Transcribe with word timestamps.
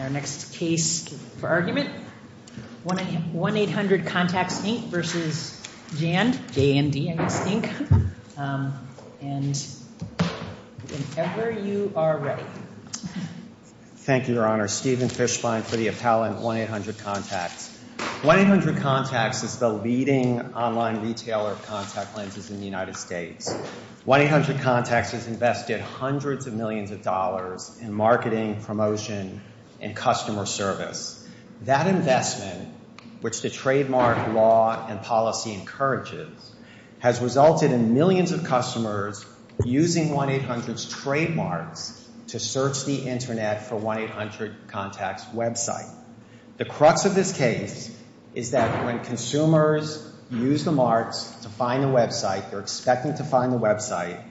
Our 0.00 0.08
next 0.08 0.54
case 0.54 1.06
for 1.38 1.48
argument, 1.48 1.90
1-800-CONTACTS, 2.86 4.60
Inc. 4.62 4.84
v. 4.84 5.98
JAND, 5.98 6.52
J-A-N-D, 6.52 7.10
I 7.10 7.16
guess, 7.16 7.40
Inc. 7.40 8.10
Um, 8.38 8.72
and 9.20 9.56
whenever 10.88 11.50
you 11.50 11.92
are 11.96 12.16
ready. 12.16 12.42
Thank 13.96 14.28
you, 14.28 14.36
Your 14.36 14.46
Honor. 14.46 14.68
Stephen 14.68 15.08
Fishbein 15.08 15.62
for 15.62 15.76
the 15.76 15.88
appellant, 15.88 16.38
1-800-CONTACTS. 16.38 17.78
1-800-CONTACTS 18.22 19.42
is 19.42 19.58
the 19.58 19.68
leading 19.68 20.40
online 20.54 21.02
retailer 21.02 21.50
of 21.50 21.66
contact 21.66 22.16
lenses 22.16 22.50
in 22.50 22.58
the 22.58 22.64
United 22.64 22.96
States. 22.96 23.54
1-800-CONTACTS 24.06 25.10
has 25.10 25.26
invested 25.26 25.82
hundreds 25.82 26.46
of 26.46 26.54
millions 26.54 26.90
of 26.90 27.02
dollars 27.02 27.78
in 27.82 27.92
marketing, 27.92 28.62
promotion, 28.62 29.42
and 29.80 29.96
customer 29.96 30.46
service. 30.46 31.16
That 31.62 31.86
investment, 31.86 32.68
which 33.20 33.42
the 33.42 33.50
trademark 33.50 34.32
law 34.32 34.86
and 34.88 35.02
policy 35.02 35.52
encourages, 35.52 36.52
has 37.00 37.20
resulted 37.20 37.72
in 37.72 37.94
millions 37.94 38.32
of 38.32 38.44
customers 38.44 39.24
using 39.64 40.10
1-800's 40.10 40.88
trademarks 40.88 42.08
to 42.28 42.38
search 42.38 42.84
the 42.84 43.08
Internet 43.08 43.68
for 43.68 43.78
1-800-CONTACTS 43.80 45.24
website. 45.34 45.92
The 46.56 46.64
crux 46.64 47.04
of 47.04 47.14
this 47.14 47.36
case 47.36 47.96
is 48.34 48.52
that 48.52 48.84
when 48.84 49.02
consumers 49.02 50.06
use 50.30 50.64
the 50.64 50.72
marks 50.72 51.24
to 51.42 51.48
find 51.48 51.82
the 51.82 51.88
website, 51.88 52.50
they're 52.50 52.60
expecting 52.60 53.14
to 53.16 53.24
find 53.24 53.52
the 53.52 53.58
website, 53.58 54.22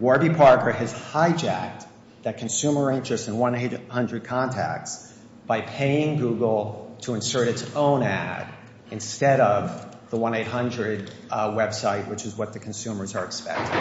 Warby 0.00 0.30
Parker 0.30 0.72
has 0.72 0.92
hijacked 0.92 1.86
that 2.26 2.38
consumer 2.38 2.90
interest 2.90 3.28
in 3.28 3.34
1-800-CONTACTS 3.34 5.12
by 5.46 5.60
paying 5.60 6.18
Google 6.18 6.96
to 7.02 7.14
insert 7.14 7.46
its 7.46 7.76
own 7.76 8.02
ad 8.02 8.52
instead 8.90 9.38
of 9.38 10.10
the 10.10 10.16
1-800 10.16 11.08
uh, 11.30 11.50
website, 11.50 12.08
which 12.08 12.26
is 12.26 12.36
what 12.36 12.52
the 12.52 12.58
consumers 12.58 13.14
are 13.14 13.24
expecting. 13.24 13.80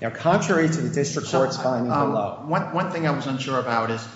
Now, 0.00 0.08
contrary 0.08 0.70
to 0.70 0.80
the 0.80 0.88
district 0.88 1.28
court's 1.28 1.58
finding 1.58 1.92
um, 1.92 2.12
below. 2.12 2.44
One 2.46 2.90
thing 2.92 3.06
I 3.06 3.10
was 3.10 3.26
unsure 3.26 3.60
about 3.60 3.90
is 3.90 4.08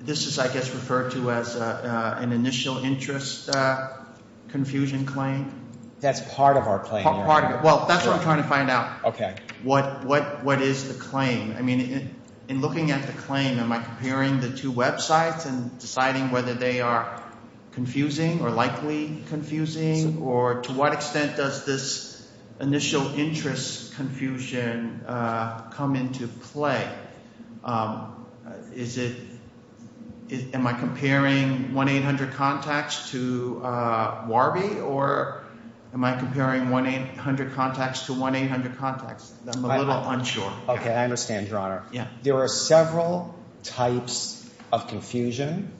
this 0.00 0.26
is, 0.26 0.40
I 0.40 0.52
guess, 0.52 0.68
referred 0.74 1.12
to 1.12 1.30
as 1.30 1.54
uh, 1.54 2.16
uh, 2.18 2.20
an 2.20 2.32
initial 2.32 2.78
interest 2.78 3.48
confusion 4.48 5.06
claim? 5.06 5.52
That's 6.00 6.20
part 6.34 6.56
of 6.56 6.66
our 6.66 6.80
claim, 6.80 7.04
Part 7.04 7.44
of 7.44 7.50
it. 7.52 7.62
Well, 7.62 7.86
that's 7.86 8.04
what 8.04 8.16
I'm 8.16 8.22
trying 8.24 8.42
to 8.42 8.48
find 8.48 8.70
out. 8.70 9.04
Okay. 9.04 9.36
What 9.62 10.60
is 10.60 10.88
the 10.88 10.94
claim? 10.94 11.54
I 11.56 11.62
mean, 11.62 12.12
in 12.48 12.60
looking 12.60 12.90
at 12.90 13.06
the 13.06 13.12
claim, 13.12 13.58
am 13.58 13.72
I 13.72 13.82
comparing 13.82 14.40
the 14.40 14.50
two 14.50 14.72
websites 14.72 15.46
and 15.46 15.78
deciding 15.78 16.30
whether 16.30 16.54
they 16.54 16.80
are 16.80 17.22
confusing 17.72 18.40
or 18.40 18.50
likely 18.50 19.22
confusing? 19.28 20.18
Or 20.18 20.62
to 20.62 20.72
what 20.72 20.92
extent 20.92 21.36
does 21.36 21.64
this 21.64 22.28
initial 22.60 23.14
interest 23.18 23.94
confusion 23.96 25.04
uh, 25.06 25.62
come 25.70 25.96
into 25.96 26.28
play? 26.28 26.88
Um, 27.64 28.26
is 28.74 28.98
it– 28.98 29.16
am 30.54 30.66
I 30.66 30.72
comparing 30.72 31.70
1-800-CONTACTS 31.70 33.10
to 33.10 33.60
uh, 33.64 34.24
Warby? 34.28 34.80
Or 34.80 35.45
am 35.92 36.04
I 36.04 36.16
comparing 36.16 36.66
1-800-CONTACTS 36.66 38.06
to 38.06 38.12
1-800-CONTACTS? 38.12 39.32
I'm 39.54 39.64
a 39.64 39.78
little 39.78 40.08
unsure. 40.08 40.52
Okay. 40.68 40.92
I 40.92 41.04
understand, 41.04 41.48
Your 41.48 41.58
Honor. 41.58 41.84
Yeah. 41.92 42.08
There 42.22 42.36
are 42.36 42.48
several 42.48 43.34
types 43.62 44.48
of 44.72 44.88
confusion. 44.88 45.72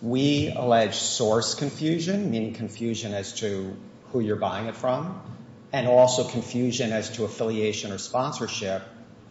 We 0.00 0.52
allege 0.54 0.94
source 0.94 1.54
confusion, 1.54 2.30
meaning 2.30 2.54
confusion 2.54 3.14
as 3.14 3.32
to 3.40 3.76
who 4.12 4.20
you're 4.20 4.36
buying 4.36 4.66
it 4.66 4.76
from, 4.76 5.20
and 5.72 5.86
also 5.86 6.24
confusion 6.24 6.92
as 6.92 7.10
to 7.16 7.24
affiliation 7.24 7.92
or 7.92 7.98
sponsorship, 7.98 8.82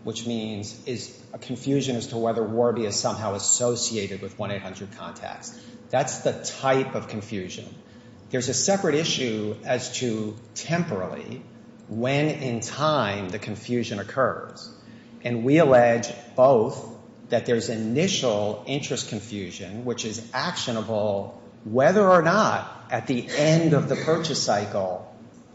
which 0.04 0.28
means 0.28 0.86
is 0.86 1.20
a 1.34 1.38
confusion 1.38 1.96
as 1.96 2.08
to 2.08 2.18
whether 2.18 2.44
Warby 2.44 2.86
is 2.86 2.96
somehow 2.96 3.34
associated 3.34 4.22
with 4.22 4.38
1-800-CONTACTS. 4.38 5.60
That's 5.90 6.20
the 6.20 6.34
type 6.34 6.96
of 6.96 7.08
confusion. 7.08 7.74
There's 8.30 8.50
a 8.50 8.54
separate 8.54 8.96
issue 8.96 9.56
as 9.66 9.92
to 10.00 10.36
temporally 10.56 11.42
when 11.88 12.30
in 12.30 12.60
time 12.60 13.30
the 13.30 13.40
confusion 13.40 14.00
occurs. 14.00 14.70
And 15.24 15.44
we 15.44 15.60
allege 15.60 16.12
both 16.36 16.96
that 17.30 17.46
there's 17.46 17.70
initial 17.70 18.64
interest 18.68 19.10
confusion, 19.10 19.86
which 19.86 20.06
is 20.06 20.26
actionable 20.34 21.42
whether 21.64 22.08
or 22.08 22.22
not 22.22 22.86
at 22.92 23.08
the 23.08 23.28
end 23.30 23.74
of 23.74 23.90
the 23.90 23.96
purchase 23.96 24.42
cycle 24.42 25.08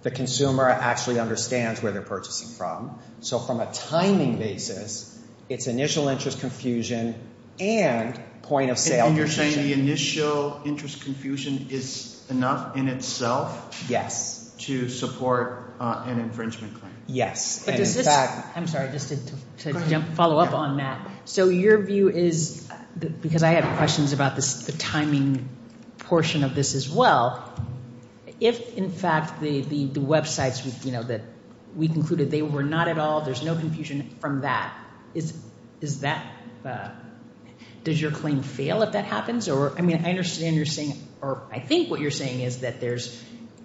the 0.02 0.10
consumer 0.10 0.68
actually 0.68 1.20
understands 1.20 1.82
where 1.82 1.92
they're 1.92 2.02
purchasing 2.02 2.48
from. 2.48 2.98
So 3.20 3.38
from 3.38 3.60
a 3.60 3.72
timing 3.72 4.36
basis, 4.36 5.16
it's 5.48 5.68
initial 5.68 6.08
interest 6.08 6.40
confusion 6.40 7.14
and 7.60 8.20
point 8.42 8.70
of 8.70 8.78
sale 8.78 9.06
confusion. 9.06 9.08
And 9.08 9.16
you're 9.16 9.54
saying 9.54 9.68
the 9.68 9.72
initial 9.80 10.60
interest 10.64 11.02
confusion 11.02 11.68
is 11.70 12.11
enough 12.30 12.76
in 12.76 12.88
itself? 12.88 13.86
Yes. 13.88 14.40
To 14.60 14.88
support 14.88 15.74
uh, 15.80 16.04
an 16.06 16.20
infringement 16.20 16.78
claim? 16.78 16.92
Yes. 17.08 17.64
But 17.66 17.76
does 17.76 17.96
this– 17.96 18.06
I'm 18.56 18.68
sorry, 18.68 18.92
just 18.92 19.08
to 19.08 20.00
follow 20.14 20.38
up 20.38 20.52
on 20.52 20.76
that. 20.76 21.04
So 21.24 21.48
your 21.48 21.82
view 21.82 22.08
is 22.08 22.70
uh,– 22.70 23.08
because 23.22 23.42
I 23.42 23.50
have 23.50 23.76
questions 23.76 24.12
about 24.12 24.36
the 24.36 24.74
timing 24.78 25.48
portion 25.98 26.44
of 26.44 26.54
this 26.54 26.74
as 26.76 26.88
well. 26.88 27.52
If, 28.40 28.76
in 28.76 28.90
fact, 28.90 29.40
the 29.40 29.62
websites 29.64 30.62
that 31.08 31.22
we 31.74 31.88
concluded 31.88 32.30
they 32.30 32.42
were 32.42 32.62
not 32.62 32.86
at 32.86 32.98
all, 32.98 33.22
there's 33.22 33.42
no 33.42 33.56
confusion 33.56 34.16
from 34.20 34.42
that, 34.42 34.72
is 35.14 35.32
that 36.00 36.24
uh,– 36.64 36.90
does 37.84 38.00
your 38.00 38.12
claim 38.12 38.42
fail 38.42 38.82
if 38.82 38.92
that 38.92 39.06
happens? 39.06 39.48
Or, 39.48 39.76
I 39.76 39.80
mean, 39.80 40.04
I 40.04 40.10
understand 40.10 40.54
you're 40.54 40.66
saying– 40.66 40.94
or 41.22 41.42
I 41.50 41.60
think 41.60 41.90
what 41.90 42.00
you're 42.00 42.10
saying 42.10 42.40
is 42.40 42.58
that 42.58 42.80
there's 42.80 43.22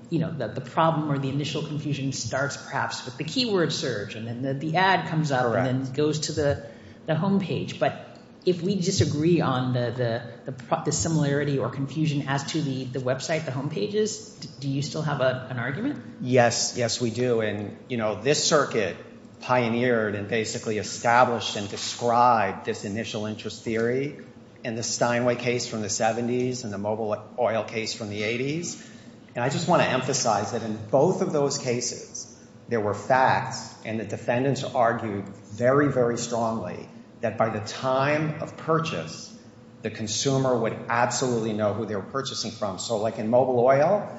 you 0.09 0.19
know, 0.19 0.31
that– 0.37 0.55
the 0.55 0.61
problem 0.61 1.11
or 1.11 1.17
the 1.17 1.27
initial 1.27 1.63
confusion 1.63 2.13
starts 2.13 2.55
perhaps 2.55 3.03
with 3.03 3.17
the 3.17 3.25
keyword 3.25 3.73
search 3.73 4.15
and 4.15 4.25
then 4.25 4.59
the 4.59 4.77
ad 4.77 5.09
comes 5.09 5.31
up 5.31 5.53
and 5.53 5.65
then 5.65 5.93
goes 5.93 6.19
to 6.21 6.31
the 6.31 7.15
home 7.15 7.41
page. 7.41 7.79
But 7.79 8.17
if 8.45 8.61
we 8.61 8.75
disagree 8.75 9.41
on 9.41 9.73
the 9.73 10.91
similarity 10.91 11.59
or 11.59 11.69
confusion 11.69 12.29
as 12.29 12.45
to 12.53 12.61
the 12.61 12.99
website, 12.99 13.43
the 13.43 13.51
home 13.51 13.69
pages, 13.69 14.29
do 14.61 14.69
you 14.69 14.81
still 14.81 15.01
have 15.01 15.19
an 15.19 15.59
argument? 15.59 16.01
Yes. 16.21 16.75
Yes, 16.77 17.01
we 17.01 17.09
do. 17.09 17.41
And, 17.41 17.75
you 17.89 17.97
know, 17.97 18.21
this 18.21 18.41
circuit 18.41 18.95
pioneered 19.41 20.15
and 20.15 20.29
basically 20.29 20.77
established 20.77 21.57
and 21.57 21.69
described 21.69 22.65
this 22.65 22.85
initial 22.85 23.25
interest 23.25 23.63
theory 23.63 24.17
in 24.63 24.75
the 24.75 24.83
Steinway 24.83 25.35
case 25.35 25.67
from 25.67 25.81
the 25.81 25.87
70s 25.87 26.63
and 26.63 26.73
the 26.73 26.77
Mobil 26.77 27.19
Oil 27.39 27.63
case 27.63 27.93
from 27.93 28.09
the 28.09 28.21
80s. 28.21 28.85
And 29.35 29.43
I 29.43 29.49
just 29.49 29.67
want 29.67 29.81
to 29.83 29.87
emphasize 29.87 30.51
that 30.51 30.63
in 30.63 30.77
both 30.89 31.21
of 31.21 31.31
those 31.31 31.57
cases, 31.57 32.35
there 32.69 32.81
were 32.81 32.93
facts 32.93 33.73
and 33.85 33.99
the 33.99 34.05
defendants 34.05 34.63
argued 34.63 35.29
very, 35.29 35.91
very 35.91 36.17
strongly 36.17 36.89
that 37.21 37.37
by 37.37 37.49
the 37.49 37.59
time 37.59 38.41
of 38.41 38.57
purchase, 38.57 39.33
the 39.81 39.89
consumer 39.89 40.57
would 40.57 40.77
absolutely 40.89 41.53
know 41.53 41.73
who 41.73 41.85
they 41.85 41.95
were 41.95 42.01
purchasing 42.01 42.51
from. 42.51 42.79
So 42.79 42.97
like 42.97 43.19
in 43.19 43.29
Mobil 43.29 43.59
Oil, 43.59 44.09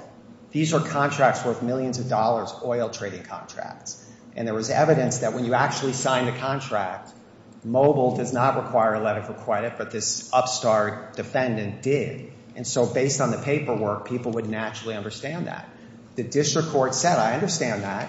these 0.51 0.73
are 0.73 0.81
contracts 0.81 1.45
worth 1.45 1.63
millions 1.63 1.99
of 1.99 2.09
dollars, 2.09 2.53
oil 2.65 2.89
trading 2.89 3.23
contracts. 3.23 4.05
And 4.35 4.47
there 4.47 4.55
was 4.55 4.71
evidence 4.71 5.19
that 5.19 5.35
when 5.35 5.45
you 5.45 5.55
actually 5.55 5.93
signed 5.93 6.29
a 6.29 6.39
contract, 6.39 7.13
Mobil 7.69 8.17
does 8.17 8.33
not 8.33 8.57
require 8.57 8.95
a 8.95 9.01
letter 9.01 9.23
for 9.23 9.35
credit, 9.35 9.75
but 9.77 9.91
this 9.91 10.31
upstart 10.33 11.17
defendant 11.17 11.83
did. 11.83 12.33
And 12.57 12.67
so 12.67 12.87
based 12.87 13.21
on 13.21 13.31
the 13.31 13.39
paperwork, 13.39 14.09
people 14.09 14.33
would 14.33 14.49
naturally 14.49 14.97
understand 14.97 15.47
that. 15.47 15.69
The 16.17 16.25
district 16.25 16.69
court 16.69 16.95
said, 16.95 17.19
I 17.19 17.35
understand 17.35 17.83
that, 17.85 18.09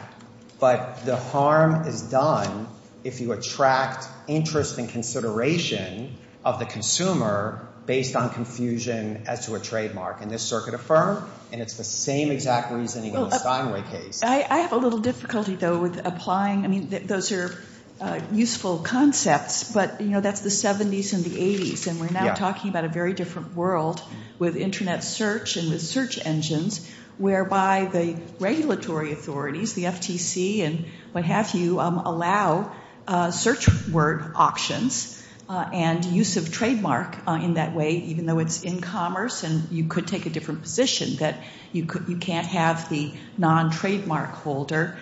but 0.59 1.05
the 1.05 1.15
harm 1.15 1.87
is 1.87 2.01
done 2.01 2.67
if 3.03 3.21
you 3.21 3.31
attract 3.33 4.07
interest 4.27 4.77
and 4.77 4.89
consideration 4.89 6.15
of 6.43 6.59
the 6.59 6.65
consumer 6.65 7.67
based 7.85 8.15
on 8.15 8.29
confusion 8.29 9.23
as 9.27 9.45
to 9.47 9.55
a 9.55 9.59
trademark. 9.59 10.21
And 10.21 10.29
this 10.29 10.43
circuit 10.43 10.73
affirmed, 10.73 11.23
and 11.51 11.61
it's 11.61 11.75
the 11.75 11.83
same 11.83 12.31
exact 12.31 12.71
reasoning 12.71 13.13
in 13.13 13.29
the 13.29 13.37
Steinway 13.37 13.83
case. 13.83 14.21
I 14.23 14.57
have 14.57 14.73
a 14.73 14.77
little 14.77 14.99
difficulty, 14.99 15.55
though, 15.55 15.79
with 15.79 16.05
applying. 16.05 16.65
I 16.65 16.67
mean, 16.67 16.89
those 17.05 17.31
are 17.31 17.55
Uh, 18.01 18.21
useful 18.31 18.77
concepts, 18.77 19.73
but, 19.73 19.99
you 19.99 20.07
know, 20.07 20.21
that's 20.21 20.39
the 20.39 20.49
70s 20.49 21.11
and 21.13 21.21
the 21.25 21.31
80s. 21.31 21.85
And 21.85 21.99
we're 21.99 22.09
now 22.09 22.33
talking 22.33 22.69
about 22.69 22.85
a 22.85 22.87
very 22.87 23.11
different 23.11 23.55
world 23.55 24.01
with 24.37 24.55
Internet 24.55 25.03
search 25.03 25.57
and 25.57 25.69
with 25.69 25.81
search 25.81 26.17
engines, 26.25 26.89
whereby 27.17 27.89
the 27.91 28.15
regulatory 28.39 29.11
authorities, 29.11 29.73
the 29.73 29.83
FTC 29.83 30.61
and 30.61 30.85
what 31.11 31.25
have 31.25 31.53
you, 31.53 31.81
um, 31.81 31.97
allow 31.97 32.71
uh, 33.05 33.31
search 33.31 33.67
word 33.89 34.31
auctions 34.33 35.21
uh, 35.49 35.69
and 35.73 36.05
use 36.05 36.37
of 36.37 36.53
trademark 36.53 37.17
in 37.27 37.55
that 37.55 37.75
way, 37.75 37.97
even 37.97 38.25
though 38.25 38.39
it's 38.39 38.63
in 38.63 38.79
commerce 38.79 39.43
and 39.43 39.69
you 39.71 39.89
could 39.89 40.07
take 40.07 40.25
a 40.25 40.29
different 40.29 40.61
position, 40.61 41.17
that 41.17 41.43
you 41.73 41.83
can't 41.85 42.47
have 42.47 42.87
the 42.87 43.11
non-trademark 43.37 44.29
holder 44.29 44.97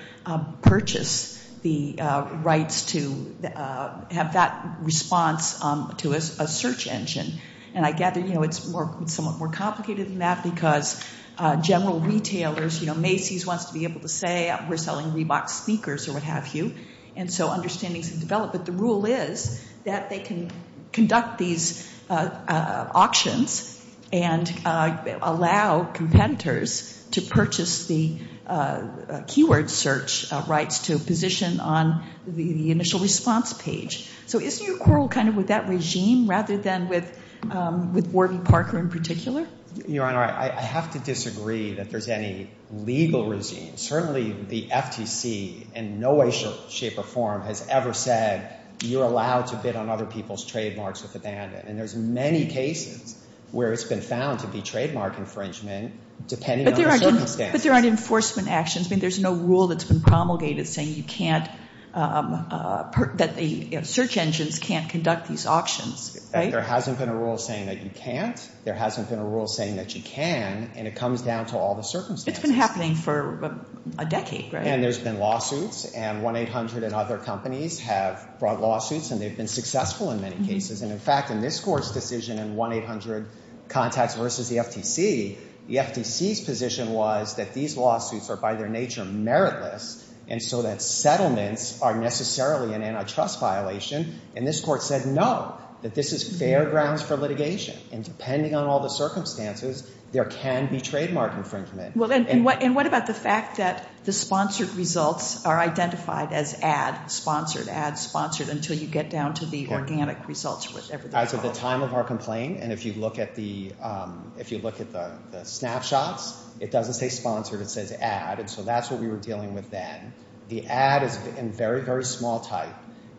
purchase 0.63 1.35
the 1.61 1.99
uh, 1.99 2.35
rights 2.43 2.87
to 2.93 3.35
uh, 3.55 4.01
have 4.11 4.33
that 4.33 4.77
response 4.81 5.63
um, 5.63 5.93
to 5.97 6.13
a 6.13 6.21
search 6.21 6.87
engine. 6.87 7.33
And 7.73 7.85
I 7.85 7.91
gather 7.91 8.19
you 8.19 8.33
know, 8.33 8.43
it's 8.43 8.67
more, 8.67 9.03
somewhat 9.05 9.37
more 9.37 9.49
complicated 9.49 10.07
than 10.07 10.19
that 10.19 10.43
because 10.43 11.03
uh, 11.37 11.57
general 11.57 11.99
retailers, 11.99 12.79
you 12.81 12.87
know, 12.87 12.95
Macy's 12.95 13.45
wants 13.45 13.65
to 13.65 13.73
be 13.73 13.83
able 13.83 14.01
to 14.01 14.09
say 14.09 14.55
we're 14.69 14.77
selling 14.77 15.11
Reebok 15.11 15.49
sneakers 15.49 16.07
or 16.07 16.13
what 16.13 16.23
have 16.23 16.55
you, 16.55 16.73
and 17.15 17.31
so 17.31 17.49
understandings 17.49 18.09
have 18.09 18.19
developed. 18.19 18.53
But 18.53 18.65
the 18.65 18.71
rule 18.71 19.05
is 19.05 19.63
that 19.83 20.09
they 20.09 20.19
can 20.19 20.51
conduct 20.91 21.37
these 21.37 21.87
auctions 22.09 23.73
and 24.11 24.51
allow 24.65 25.83
competitors 25.83 26.96
to 27.11 27.21
purchase 27.21 27.87
the 27.87 28.17
uh, 28.47 28.49
uh, 28.49 29.21
keyword 29.27 29.69
search 29.69 30.31
uh, 30.31 30.43
rights 30.47 30.79
to 30.87 30.97
position 30.97 31.59
on 31.59 32.03
the 32.25 32.71
initial 32.71 32.99
response 32.99 33.53
page. 33.53 34.09
So 34.25 34.39
isn't 34.39 34.65
your 34.65 34.77
quarrel 34.77 35.07
kind 35.09 35.29
of 35.29 35.35
with 35.35 35.47
that 35.47 35.67
regime 35.67 36.29
rather 36.29 36.57
than 36.57 36.87
with 36.87 37.19
um, 37.51 37.93
Warby 38.11 38.39
Parker 38.39 38.79
in 38.79 38.89
particular? 38.89 39.47
Your 39.85 40.05
Honor, 40.05 40.23
I 40.23 40.49
have 40.49 40.93
to 40.93 40.99
disagree 40.99 41.73
that 41.73 41.91
there's 41.91 42.07
any 42.07 42.49
legal 42.71 43.27
regime. 43.27 43.77
Certainly 43.77 44.31
the 44.47 44.67
FTC 44.69 45.73
in 45.75 45.99
no 45.99 46.15
way, 46.15 46.31
shape, 46.31 46.97
or 46.97 47.03
form 47.03 47.43
has 47.43 47.67
ever 47.67 47.93
said 47.93 48.57
you're 48.81 49.03
allowed 49.03 49.47
to 49.47 49.55
bid 49.55 49.75
on 49.75 49.89
other 49.89 50.05
people's 50.05 50.45
trademarks 50.45 51.01
with 51.01 51.15
abandon. 51.15 51.67
And 51.67 51.77
there's 51.77 51.95
many 51.95 52.47
cases 52.47 53.15
where 53.51 53.71
it's 53.71 53.83
been 53.83 54.01
found 54.01 54.39
to 54.41 54.47
be 54.47 54.61
trademark 54.61 55.17
infringement 55.17 55.93
depending 56.27 56.67
on 56.67 56.73
the 56.73 56.97
circumstances. 56.97 57.51
But 57.51 57.63
there 57.63 57.73
aren't 57.73 57.85
enforcement 57.85 58.49
actions. 58.49 58.87
I 58.87 58.89
mean, 58.89 58.99
there's 58.99 59.19
no 59.19 59.33
rule 59.33 59.67
that's 59.67 59.83
been 59.83 60.01
promulgated 60.01 60.67
saying 60.67 60.95
you 60.95 61.03
can't, 61.03 61.49
Um, 61.97 62.45
uh, 62.51 62.91
that 63.15 63.35
the 63.37 63.81
search 63.81 64.17
engines 64.17 64.59
can't 64.59 64.87
conduct 64.87 65.27
these 65.27 65.47
auctions, 65.47 66.29
right? 66.31 66.51
There 66.51 66.61
hasn't 66.61 66.99
been 66.99 67.09
a 67.09 67.15
rule 67.15 67.39
saying 67.39 67.65
that 67.65 67.81
you 67.81 67.89
can't. 67.89 68.37
There 68.65 68.75
hasn't 68.75 69.09
been 69.09 69.17
a 69.17 69.25
rule 69.25 69.47
saying 69.47 69.77
that 69.77 69.95
you 69.95 70.03
can. 70.03 70.69
And 70.75 70.87
it 70.87 70.95
comes 70.95 71.23
down 71.23 71.47
to 71.47 71.57
all 71.57 71.73
the 71.73 71.81
circumstances. 71.81 72.27
It's 72.27 72.39
been 72.39 72.53
happening 72.55 72.93
for 72.93 73.43
um, 73.43 73.65
a 73.97 74.05
decade, 74.05 74.53
right? 74.53 74.67
And 74.67 74.83
there's 74.83 74.99
been 74.99 75.17
lawsuits. 75.17 75.85
And 75.85 76.21
1-800 76.21 76.83
and 76.83 76.93
other 76.93 77.17
companies 77.17 77.79
have 77.79 78.37
brought 78.37 78.61
lawsuits, 78.61 79.09
and 79.09 79.19
they've 79.19 79.35
been 79.35 79.47
successful 79.47 80.11
in 80.11 80.21
many 80.21 80.35
mm-hmm. 80.35 80.45
cases. 80.45 80.83
And, 80.83 80.91
in 80.91 80.99
fact, 80.99 81.31
in 81.31 81.41
this 81.41 81.59
Court's 81.59 81.93
decision 81.93 82.37
in 82.37 82.55
1-800 82.55 83.25
contacts 83.69 84.13
versus 84.13 84.49
the 84.49 84.57
FTC, 84.57 85.37
the 85.67 85.77
FTC's 85.77 86.41
position 86.41 86.91
was 86.91 87.37
that 87.37 87.55
these 87.55 87.75
lawsuits 87.75 88.29
are 88.29 88.37
by 88.37 88.53
their 88.53 88.69
nature 88.69 89.03
meritless, 89.03 90.03
and 90.27 90.41
so 90.41 90.63
that 90.63 90.81
settlements 90.81 91.81
are 91.81 91.95
necessarily 91.95 92.73
an 92.73 92.83
antitrust 92.83 93.39
violation. 93.39 94.19
And 94.35 94.45
this 94.45 94.61
Court 94.61 94.81
said 94.81 95.05
no, 95.05 95.57
that 95.81 95.95
this 95.95 96.11
is 96.11 96.37
fair 96.37 96.69
grounds 96.69 97.01
for 97.01 97.15
litigation. 97.15 97.77
And 97.91 98.03
depending 98.03 98.55
on 98.55 98.65
all 98.65 98.81
the 98.81 98.89
circumstances, 98.89 99.89
there 100.11 100.25
can 100.25 100.67
be 100.67 100.79
trademark 100.79 101.33
infringement. 101.33 101.95
Well, 101.95 102.11
and 102.11 102.45
what 102.45 102.85
about 102.85 103.07
the 103.07 103.13
fact 103.13 103.57
that 103.57 103.87
the 104.05 104.13
sponsored 104.13 104.73
results 104.75 105.45
are 105.45 105.59
identified 105.59 106.31
as 106.31 106.53
ad-sponsored, 106.61 107.67
ad-sponsored, 107.67 108.47
until 108.47 108.77
you 108.77 108.87
get 108.87 109.09
down 109.09 109.33
to 109.35 109.45
the 109.45 109.67
organic 109.67 110.27
results 110.27 110.71
or 110.71 110.75
whatever 110.75 111.03
they're 111.03 111.11
called? 111.11 111.27
As 111.27 111.33
of 111.33 111.43
the 111.43 111.51
time 111.51 111.83
of 111.83 111.93
our 111.93 112.05
complaint, 112.05 112.59
and 112.61 112.71
if 112.71 112.85
you 112.85 112.93
look 112.93 113.19
at 113.19 113.37
um, 113.81 114.31
the 114.37 115.41
snapshots, 115.43 116.43
it 116.59 116.71
doesn't 116.71 116.93
say 116.93 117.09
sponsored. 117.09 117.61
It 117.61 117.69
says 117.69 117.91
ad. 117.91 118.39
And 118.39 118.49
so 118.49 118.63
that's 118.63 118.89
what 118.89 119.01
we 119.01 119.07
were 119.07 119.17
dealing 119.17 119.53
with 119.53 119.69
then. 119.69 120.13
The 120.47 120.67
ad 120.67 121.03
is 121.03 121.17
in 121.37 121.51
very, 121.51 121.81
very 121.81 122.05
small 122.05 122.39
type. 122.39 122.73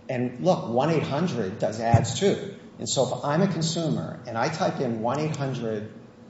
And, 0.08 0.42
look, 0.42 0.64
1-800 0.64 1.58
does 1.58 1.80
ads, 1.80 2.18
too. 2.18 2.54
And 2.78 2.88
so 2.88 3.06
if 3.06 3.24
I'm 3.24 3.42
a 3.42 3.48
consumer 3.48 4.20
and 4.26 4.38
I 4.38 4.48
type 4.48 4.80
in 4.80 5.00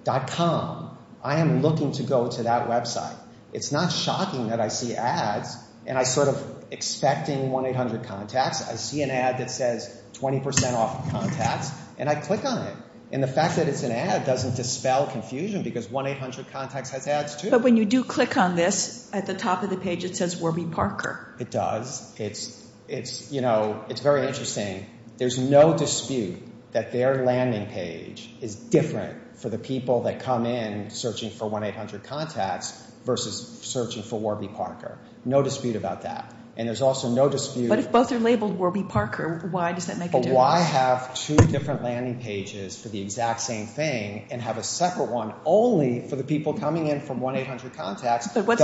1-800.com, 0.05 0.99
I 1.23 1.41
am 1.41 1.62
looking 1.62 1.93
to 1.93 2.03
go 2.03 2.29
to 2.29 2.45
that 2.45 2.69
website. 2.69 3.17
It's 3.53 3.73
not 3.73 3.91
shocking 3.91 4.49
that 4.49 4.61
I 4.61 4.69
see 4.69 4.95
ads, 4.95 5.56
and 5.87 5.97
I 5.97 6.03
sort 6.03 6.29
of 6.29 6.65
expecting 6.71 7.50
1-800 7.50 8.05
contacts. 8.05 8.69
I 8.69 8.77
see 8.77 9.03
an 9.03 9.11
ad 9.11 9.39
that 9.39 9.50
says 9.50 10.03
20 10.15 10.41
percent 10.41 10.77
off 10.77 11.11
contacts, 11.11 11.71
and 11.99 12.09
I 12.09 12.15
click 12.15 12.45
on 12.45 12.67
it. 12.67 12.77
And 13.11 13.23
the 13.23 13.29
fact 13.29 13.56
that 13.56 13.69
it's 13.69 13.85
an 13.85 13.93
ad 13.93 14.27
doesn't 14.27 14.56
dispel 14.56 15.06
confusion 15.06 15.62
because 15.62 15.87
1-800 15.87 16.50
contacts 16.50 16.91
has 16.91 17.06
ads, 17.06 17.37
too. 17.37 17.50
But 17.50 17.62
when 17.62 17.79
you 17.79 17.87
do 17.87 18.05
click 18.05 18.37
on 18.37 18.55
this, 18.55 19.09
at 19.15 19.27
the 19.27 19.33
top 19.33 19.62
of 19.62 19.71
the 19.71 19.79
page 19.79 20.05
it 20.05 20.15
says 20.15 20.37
Warby 20.37 20.67
Parker. 20.67 21.35
It 21.39 21.50
does. 21.50 22.15
It's 22.21 22.67
it's, 22.87 23.31
you 23.31 23.41
know, 23.43 23.85
it's 23.89 24.00
very 24.00 24.27
interesting. 24.27 24.87
There's 25.19 25.39
no 25.39 25.77
dispute 25.77 26.39
that 26.73 26.93
their 26.93 27.25
landing 27.25 27.67
page 27.67 28.31
is 28.41 28.55
different 28.55 29.19
for 29.38 29.49
the 29.49 29.58
people 29.58 30.02
that 30.02 30.20
come 30.20 30.46
in 30.46 30.90
searching 30.90 31.31
for 31.31 31.50
1-800 31.50 32.05
contacts 32.05 32.73
versus 33.05 33.61
searching 33.62 34.02
for 34.02 34.19
Warby 34.19 34.49
Parker. 34.49 34.99
No 35.25 35.43
dispute 35.43 35.76
about 35.76 36.02
that. 36.02 36.35
And 36.56 36.67
there's 36.67 36.82
also 36.82 37.08
no 37.08 37.29
dispute. 37.29 37.69
But 37.69 37.79
if 37.79 37.93
both 37.93 38.11
are 38.11 38.19
labeled 38.19 38.58
Warby 38.58 38.82
Parker, 38.82 39.49
why 39.52 39.70
does 39.75 39.87
that 39.87 39.96
make 39.96 40.08
a 40.08 40.19
difference? 40.19 40.26
But 40.26 40.35
why 40.35 40.58
have 40.58 41.14
two 41.14 41.37
different 41.37 41.85
landing 41.85 42.19
pages 42.20 42.76
for 42.76 42.88
the 42.88 43.00
exact 43.00 43.43
same 43.43 43.69
thing 43.69 44.26
and 44.32 44.43
have 44.43 44.58
a 44.58 44.64
separate 44.64 45.08
one 45.08 45.35
only 45.44 46.08
for 46.08 46.17
the 46.17 46.25
people 46.25 46.55
coming 46.55 46.88
in 46.88 47.00
from 47.00 47.20
1-800 47.20 47.75
contacts 47.75 48.32
that 48.32 48.44
looks 48.44 48.61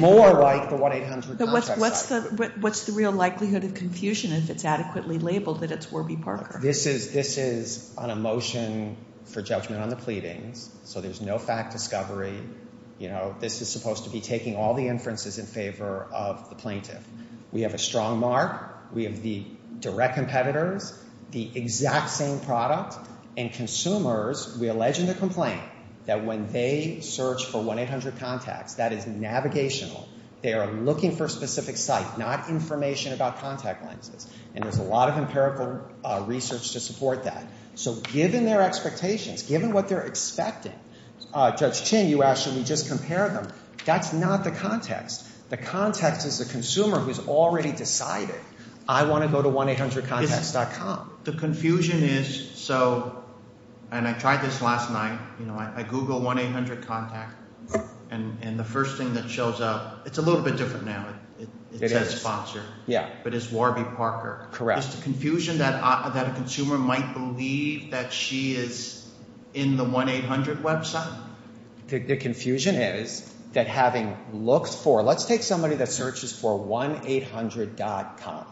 more 0.00 0.32
like 0.32 0.70
the 0.70 0.76
1-800 0.76 1.38
contact 1.38 1.94
site? 1.94 2.36
But 2.36 2.58
what's 2.58 2.84
the 2.86 2.92
real 2.92 3.12
likelihood 3.12 3.62
of 3.62 3.74
confusion 3.74 4.32
if 4.32 4.50
it's 4.50 4.64
adequately 4.64 5.20
labeled 5.20 5.60
that 5.60 5.70
it's 5.70 5.88
Warby 5.92 6.16
Parker? 6.16 6.58
This 6.60 6.86
is 6.88 7.94
on 7.96 8.10
a 8.10 8.16
motion 8.16 8.96
for 9.26 9.42
judgment 9.42 9.82
on 9.82 9.88
the 9.88 9.96
pleadings, 9.96 10.70
so 10.84 11.00
there's 11.00 11.20
no 11.20 11.38
fact 11.38 11.72
discovery. 11.72 12.38
You 12.98 13.08
know, 13.08 13.36
this 13.40 13.60
is 13.60 13.68
supposed 13.68 14.04
to 14.04 14.10
be 14.10 14.20
taking 14.20 14.56
all 14.56 14.74
the 14.74 14.88
inferences 14.88 15.38
in 15.38 15.46
favor 15.46 16.06
of 16.12 16.48
the 16.48 16.54
plaintiff. 16.54 17.06
We 17.52 17.62
have 17.62 17.74
a 17.74 17.78
strong 17.78 18.18
mark. 18.18 18.92
We 18.92 19.04
have 19.04 19.22
the 19.22 19.44
direct 19.80 20.14
competitors, 20.14 20.98
the 21.30 21.50
exact 21.54 22.10
same 22.10 22.40
product. 22.40 22.96
And 23.36 23.52
consumers, 23.52 24.56
we 24.58 24.68
allege 24.68 24.98
in 24.98 25.06
the 25.06 25.14
complaint 25.14 25.60
that 26.06 26.24
when 26.24 26.50
they 26.52 27.00
search 27.00 27.44
for 27.46 27.62
1-800 27.62 28.18
contacts, 28.18 28.74
that 28.74 28.92
is 28.92 29.06
navigational. 29.06 30.08
They 30.42 30.52
are 30.52 30.70
looking 30.70 31.16
for 31.16 31.24
a 31.24 31.28
specific 31.28 31.76
site, 31.76 32.18
not 32.18 32.48
information 32.48 33.12
about 33.12 33.40
contact 33.40 33.84
lenses. 33.84 34.26
And 34.54 34.64
there's 34.64 34.78
a 34.78 34.82
lot 34.82 35.08
of 35.08 35.18
empirical 35.18 35.90
uh, 36.04 36.24
research 36.26 36.72
to 36.72 36.80
support 36.80 37.24
that. 37.24 37.44
So 37.76 37.94
given 37.94 38.46
their 38.46 38.62
expectations, 38.62 39.42
given 39.42 39.72
what 39.72 39.88
they're 39.88 40.06
expecting, 40.06 40.72
uh, 41.32 41.54
Judge 41.54 41.84
Chin, 41.84 42.08
you 42.08 42.22
asked 42.22 42.44
should 42.44 42.56
we 42.56 42.64
just 42.64 42.88
compare 42.88 43.28
them. 43.28 43.52
That's 43.84 44.12
not 44.14 44.44
the 44.44 44.50
context. 44.50 45.24
The 45.50 45.58
context 45.58 46.26
is 46.26 46.38
the 46.38 46.46
consumer 46.46 46.98
who's 46.98 47.20
already 47.28 47.72
decided, 47.72 48.40
I 48.88 49.04
want 49.04 49.24
to 49.24 49.28
go 49.28 49.42
to 49.42 49.48
1-800contacts.com. 49.48 51.18
The 51.24 51.32
confusion 51.32 52.02
is, 52.02 52.50
so, 52.52 53.24
and 53.92 54.08
I 54.08 54.14
tried 54.14 54.42
this 54.42 54.62
last 54.62 54.90
night. 54.90 55.20
You 55.38 55.44
know, 55.46 55.54
I 55.54 55.82
Google 55.82 56.20
1-800contact, 56.20 57.34
and 58.10 58.58
the 58.58 58.64
first 58.64 58.96
thing 58.96 59.14
that 59.14 59.28
shows 59.28 59.60
up, 59.60 60.06
it's 60.06 60.18
a 60.18 60.22
little 60.22 60.42
bit 60.42 60.56
different 60.56 60.86
now. 60.86 61.14
It 61.80 61.90
says 61.90 62.20
sponsor. 62.20 62.62
Yeah. 62.86 63.08
But 63.22 63.34
it's 63.34 63.50
Warby 63.50 63.84
Parker. 63.96 64.48
Correct. 64.52 64.80
Is 64.80 64.96
the 64.96 65.02
confusion 65.02 65.58
that 65.58 65.74
uh, 65.82 66.10
a 66.14 66.34
consumer 66.34 66.78
might 66.78 67.12
believe 67.14 67.90
that 67.90 68.12
she 68.12 68.54
is 68.54 69.06
in 69.54 69.76
the 69.76 69.84
1-800 69.84 70.62
website? 70.62 71.14
The 71.88 72.16
confusion 72.16 72.74
is 72.74 73.32
that 73.52 73.66
having 73.68 74.16
looked 74.32 74.74
for, 74.74 75.02
let's 75.02 75.24
take 75.24 75.42
somebody 75.42 75.76
that 75.76 75.88
searches 75.88 76.32
for 76.32 76.58
1-800.com. 76.58 78.46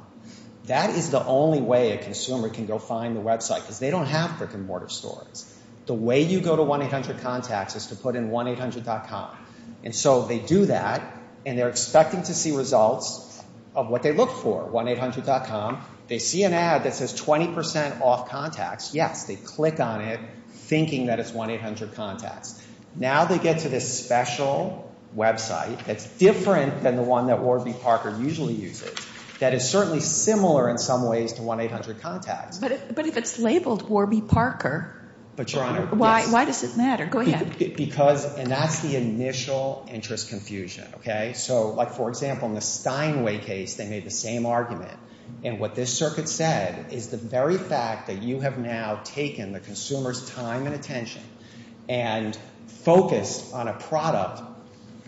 That 0.66 0.90
is 0.90 1.11
the 1.11 1.23
only 1.25 1.61
way 1.61 1.93
a 1.93 1.99
consumer 1.99 2.49
can 2.49 2.66
go 2.66 2.78
find 2.78 3.14
the 3.14 3.21
website 3.21 3.61
because 3.61 3.78
they 3.81 3.90
don't 3.90 4.07
have 4.07 4.38
brick 4.38 4.54
and 4.54 4.66
mortar 4.66 4.88
stores. 4.88 5.52
The 5.87 5.95
way 5.95 6.23
you 6.23 6.40
go 6.40 6.57
to 6.57 6.62
1-800contacts 6.62 7.76
is 7.76 7.88
to 7.88 7.97
put 7.97 8.16
in 8.16 8.31
1-800.com. 8.31 9.37
And 9.83 9.95
so 9.95 10.23
they 10.23 10.38
do 10.38 10.66
that, 10.66 11.02
and 11.47 11.59
they're 11.59 11.69
expecting 11.69 12.23
to 12.25 12.35
see 12.35 12.53
results 12.53 13.43
of 13.75 13.89
what 13.89 14.03
they 14.03 14.13
look 14.13 14.31
for, 14.31 14.69
1-800.com. 14.71 15.85
They 16.07 16.19
see 16.19 16.45
an 16.45 16.53
ad 16.53 16.85
that 16.85 16.95
says 16.95 17.19
20% 17.21 18.01
off 18.01 18.29
contacts. 18.29 18.95
Yes, 18.95 19.25
they 19.25 19.37
click 19.37 19.81
on 19.81 20.01
it 20.01 20.21
thinking 20.51 21.07
that 21.07 21.19
it's 21.21 21.33
1-800contacts. 21.33 22.61
Now 22.95 23.25
they 23.25 23.39
get 23.39 23.61
to 23.61 23.69
this 23.69 24.05
special 24.05 24.95
website 25.17 25.85
that's 25.85 26.07
different 26.19 26.83
than 26.83 26.97
the 26.97 27.03
one 27.03 27.27
that 27.27 27.41
Warby 27.41 27.73
Parker 27.73 28.17
usually 28.21 28.55
uses. 28.55 28.95
that 29.41 29.55
is 29.55 29.69
certainly 29.69 30.01
similar 30.01 30.71
in 30.71 30.79
some 30.79 31.07
ways 31.07 31.35
to 31.35 31.43
1-800-CONTACTS. 31.43 32.59
But 32.61 33.07
if 33.07 33.17
it's 33.17 33.39
labeled 33.39 33.89
Warby 33.89 34.23
Parker, 34.23 35.03
why 35.37 36.45
does 36.45 36.62
it 36.62 36.76
matter? 36.76 37.07
Go 37.07 37.21
ahead. 37.21 37.76
Because, 37.76 38.25
and 38.37 38.50
that's 38.50 38.81
the 38.81 38.97
initial 38.97 39.87
interest 39.91 40.29
confusion, 40.29 40.87
okay? 40.97 41.33
So, 41.35 41.71
like, 41.71 41.93
for 41.93 42.09
example, 42.09 42.49
in 42.49 42.55
the 42.55 42.61
Steinway 42.61 43.38
case, 43.38 43.75
they 43.75 43.88
made 43.88 44.05
the 44.05 44.11
same 44.11 44.47
argument. 44.47 44.99
And 45.43 45.59
what 45.59 45.75
this 45.75 45.97
circuit 45.97 46.29
said 46.29 46.93
is 46.93 47.09
the 47.09 47.17
very 47.17 47.59
fact 47.59 48.07
that 48.07 48.23
you 48.23 48.41
have 48.41 48.59
now 48.59 49.00
taken 49.05 49.53
the 49.53 49.61
consumer's 49.61 50.31
time 50.31 50.67
and 50.67 50.75
attention 50.75 51.23
and 51.88 52.38
focused 52.67 53.53
on 53.53 53.69
a 53.69 53.75
product 53.75 54.43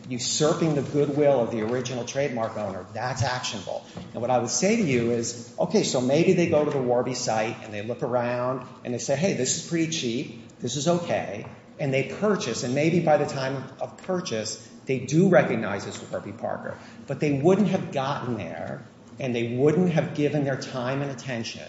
usurping 0.09 0.75
the 0.75 0.83
goodwill 0.83 1.41
of 1.41 1.51
the 1.51 1.63
original 1.63 2.05
trademark 2.05 2.57
owner, 2.57 2.87
that's 2.93 3.23
actionable. 3.23 3.85
And 4.13 4.21
what 4.21 4.31
I 4.31 4.39
would 4.39 4.51
say 4.51 4.77
to 4.77 4.83
you 4.83 5.11
is, 5.11 5.53
okay, 5.59 5.83
so 5.83 6.01
maybe 6.01 6.35
they 6.35 6.49
go 6.49 6.65
to 6.65 6.71
the 6.71 6.81
Warby 6.81 7.15
site 7.15 7.57
and 7.65 7.73
they 7.73 7.83
look 7.83 8.03
around 8.03 8.67
and 8.85 8.95
they 8.95 8.99
say, 8.99 9.17
hey, 9.17 9.35
this 9.35 9.57
is 9.57 9.69
pretty 9.69 9.91
cheap, 9.91 10.59
this 10.61 10.77
is 10.77 10.87
okay, 10.87 11.47
and 11.79 11.93
they 11.93 12.05
purchase. 12.05 12.63
And 12.63 12.75
maybe 12.75 13.01
by 13.01 13.17
the 13.17 13.27
time 13.27 13.65
of 13.81 13.97
purchase, 13.99 14.67
they 14.87 15.01
do 15.01 15.29
recognize 15.29 15.87
it's 15.87 16.01
Warby 16.11 16.33
Parker. 16.33 16.79
But 17.07 17.21
they 17.21 17.33
wouldn't 17.33 17.69
have 17.69 17.93
gotten 17.93 18.37
there 18.37 18.83
and 19.19 19.35
they 19.35 19.57
wouldn't 19.57 19.93
have 19.93 20.15
given 20.15 20.45
their 20.45 20.57
time 20.57 21.03
and 21.03 21.11
attention 21.11 21.65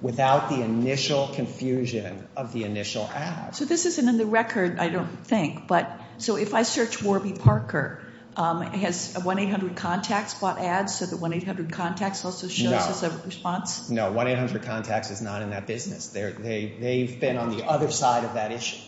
without 0.00 0.48
the 0.48 0.62
initial 0.62 1.28
confusion 1.28 2.26
of 2.36 2.52
the 2.52 2.64
initial 2.64 3.08
ad. 3.12 3.56
So 3.56 3.64
this 3.64 3.86
isn't 3.86 4.08
in 4.08 4.16
the 4.16 4.26
record, 4.26 4.78
I 4.78 4.88
don't 4.88 5.26
think. 5.26 5.66
But, 5.66 6.00
so 6.18 6.36
if 6.36 6.54
I 6.54 6.62
search 6.62 7.02
Warby 7.02 7.34
Parker, 7.34 8.00
um, 8.38 8.62
has 8.62 9.14
1-800-CONTACTS 9.14 10.34
bought 10.34 10.58
ads 10.58 10.96
so 10.96 11.06
that 11.06 11.18
1-800-CONTACTS 11.18 12.24
also 12.24 12.46
shows 12.46 12.72
as 12.72 13.02
a 13.02 13.10
response? 13.26 13.90
No, 13.90 14.12
1-800-CONTACTS 14.12 15.10
is 15.10 15.20
not 15.20 15.42
in 15.42 15.50
that 15.50 15.66
business. 15.66 16.08
They've 16.08 17.20
been 17.20 17.36
on 17.36 17.56
the 17.56 17.64
other 17.64 17.90
side 17.90 18.24
of 18.24 18.34
that 18.34 18.52
issue. 18.52 18.78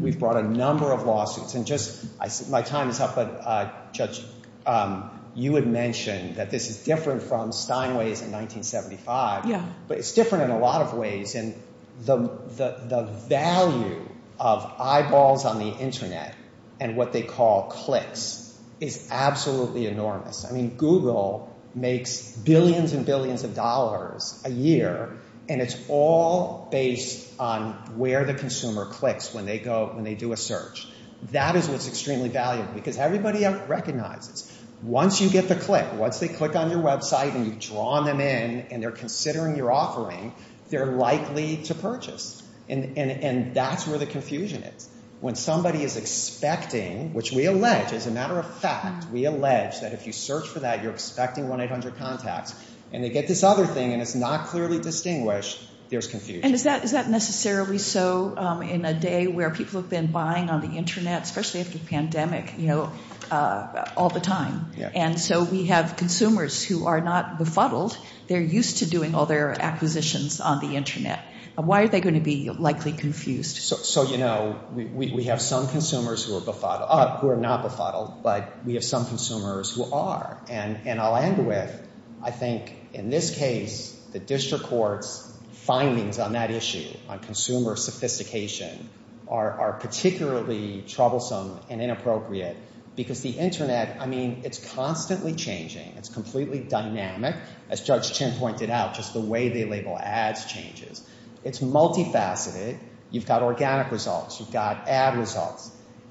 We've 0.00 0.18
brought 0.18 0.38
a 0.38 0.42
number 0.42 0.90
of 0.90 1.04
lawsuits. 1.04 1.54
And 1.54 1.66
just, 1.66 2.18
my 2.48 2.62
time 2.62 2.88
is 2.88 2.98
up, 3.00 3.14
but 3.14 3.40
uh, 3.44 3.70
Judge, 3.92 4.24
um, 4.66 5.10
you 5.34 5.54
had 5.56 5.66
mentioned 5.66 6.36
that 6.36 6.50
this 6.50 6.70
is 6.70 6.82
different 6.84 7.22
from 7.22 7.52
Steinway's 7.52 8.22
in 8.22 8.32
1975. 8.32 9.44
Yeah. 9.44 9.66
But 9.86 9.98
it's 9.98 10.12
different 10.12 10.44
in 10.44 10.50
a 10.50 10.58
lot 10.58 10.80
of 10.80 10.94
ways. 10.94 11.34
And 11.34 11.54
the 12.00 13.08
value 13.28 14.08
of 14.40 14.72
eyeballs 14.80 15.44
on 15.44 15.58
the 15.58 15.68
Internet 15.68 16.34
and 16.80 16.96
what 16.96 17.12
they 17.12 17.22
call 17.22 17.70
clicks 17.70 18.40
is 18.80 19.08
absolutely 19.10 19.86
enormous. 19.86 20.44
I 20.44 20.52
mean, 20.52 20.70
Google 20.76 21.54
makes 21.74 22.36
billions 22.36 22.92
and 22.92 23.04
billions 23.06 23.44
of 23.44 23.54
dollars 23.54 24.40
a 24.44 24.50
year, 24.50 25.16
and 25.48 25.60
it's 25.60 25.76
all 25.88 26.68
based 26.70 27.38
on 27.38 27.72
where 27.98 28.24
the 28.24 28.34
consumer 28.34 28.86
clicks 28.86 29.34
when 29.34 29.46
they 29.46 29.58
go, 29.58 29.90
when 29.92 30.04
they 30.04 30.14
do 30.14 30.32
a 30.32 30.36
search. 30.36 30.86
That 31.32 31.56
is 31.56 31.68
what's 31.68 31.88
extremely 31.88 32.28
valuable 32.28 32.74
because 32.74 32.98
everybody 32.98 33.44
recognizes 33.44 34.50
once 34.84 35.20
you 35.20 35.30
get 35.30 35.48
the 35.48 35.56
click, 35.56 35.92
once 35.94 36.18
they 36.18 36.28
click 36.28 36.54
on 36.54 36.70
your 36.70 36.80
website 36.80 37.34
and 37.34 37.46
you've 37.46 37.60
drawn 37.60 38.04
them 38.04 38.20
in 38.20 38.66
and 38.70 38.82
they're 38.82 38.90
considering 38.90 39.56
your 39.56 39.72
offering, 39.72 40.34
they're 40.68 40.92
likely 40.92 41.58
to 41.58 41.74
purchase. 41.74 42.42
And 42.68 42.96
and 42.96 43.54
that's 43.54 43.86
where 43.86 43.98
the 43.98 44.06
confusion 44.06 44.62
is. 44.62 44.88
When 45.20 45.36
somebody 45.36 45.82
is 45.82 45.96
expecting, 45.96 47.14
which 47.14 47.32
we 47.32 47.46
allege, 47.46 47.92
as 47.92 48.06
a 48.06 48.10
matter 48.10 48.38
of 48.38 48.46
fact, 48.58 49.10
we 49.10 49.24
allege 49.24 49.80
that 49.80 49.92
if 49.92 50.06
you 50.06 50.12
search 50.12 50.48
for 50.48 50.60
that, 50.60 50.82
you're 50.82 50.92
expecting 50.92 51.44
1-800-CONTACTS, 51.44 52.54
and 52.92 53.02
they 53.02 53.08
get 53.08 53.26
this 53.26 53.42
other 53.42 53.66
thing 53.66 53.92
and 53.92 54.02
it's 54.02 54.14
not 54.14 54.46
clearly 54.46 54.78
distinguished, 54.78 55.66
there's 55.88 56.06
confusion. 56.06 56.44
And 56.44 56.54
is 56.54 56.64
that 56.64 56.84
is 56.84 56.92
that 56.92 57.08
necessarily 57.08 57.78
so 57.78 58.34
um, 58.36 58.62
in 58.62 58.84
a 58.84 58.94
day 58.94 59.26
where 59.26 59.50
people 59.50 59.80
have 59.80 59.90
been 59.90 60.06
buying 60.08 60.50
on 60.50 60.60
the 60.60 60.76
Internet, 60.76 61.22
especially 61.22 61.60
after 61.60 61.78
the 61.78 61.86
pandemic, 61.86 62.54
you 62.58 62.68
know, 62.68 62.92
uh, 63.30 63.92
all 63.96 64.08
the 64.08 64.20
time? 64.20 64.72
And 64.94 65.18
so 65.18 65.44
we 65.44 65.66
have 65.66 65.96
consumers 65.96 66.62
who 66.62 66.86
are 66.86 67.00
not 67.00 67.38
befuddled. 67.38 67.96
They're 68.28 68.40
used 68.40 68.78
to 68.78 68.86
doing 68.86 69.14
all 69.14 69.26
their 69.26 69.50
acquisitions 69.60 70.40
on 70.40 70.60
the 70.60 70.76
Internet. 70.76 71.20
Why 71.56 71.82
are 71.82 71.88
they 71.88 72.00
going 72.00 72.14
to 72.14 72.20
be 72.20 72.50
likely 72.50 72.92
confused? 72.92 73.56
So, 73.56 74.02
you 74.02 74.18
know, 74.18 74.58
we 74.72 75.24
have 75.24 75.40
some 75.40 75.68
consumers 75.68 76.24
who 76.24 76.36
are 76.36 76.40
befuddled, 76.40 76.88
uh, 76.90 77.18
who 77.18 77.28
are 77.28 77.36
not 77.36 77.62
befuddled, 77.62 78.22
but 78.22 78.64
we 78.64 78.74
have 78.74 78.84
some 78.84 79.06
consumers 79.06 79.70
who 79.70 79.92
are. 79.92 80.40
And 80.48 81.00
I'll 81.00 81.16
end 81.16 81.46
with, 81.46 81.88
I 82.22 82.30
think 82.30 82.74
in 82.92 83.10
this 83.10 83.36
case, 83.36 83.92
the 84.12 84.18
district 84.18 84.64
court's 84.64 85.30
findings 85.52 86.18
on 86.18 86.32
that 86.32 86.50
issue, 86.50 86.88
on 87.08 87.20
consumer 87.20 87.76
sophistication, 87.76 88.88
are 89.28 89.78
particularly 89.80 90.84
troublesome 90.86 91.58
and 91.70 91.80
inappropriate 91.80 92.56
because 92.96 93.22
the 93.22 93.30
Internet, 93.30 93.96
I 94.00 94.06
mean, 94.06 94.42
it's 94.44 94.72
constantly 94.74 95.34
changing. 95.34 95.94
It's 95.96 96.08
completely 96.08 96.60
dynamic. 96.60 97.34
As 97.68 97.80
Judge 97.80 98.12
Chin 98.12 98.32
pointed 98.38 98.70
out, 98.70 98.94
just 98.94 99.12
the 99.14 99.20
way 99.20 99.48
they 99.48 99.64
label 99.64 99.98
ads 99.98 100.44
changes. 100.44 101.04
It's 101.44 101.60
multifaceted. 101.60 102.78
You've 103.10 103.26
got 103.26 103.42
organic 103.42 103.92
results. 103.92 104.40
You've 104.40 104.50
got 104.52 104.88
ad 104.88 105.18
results. 105.18 105.70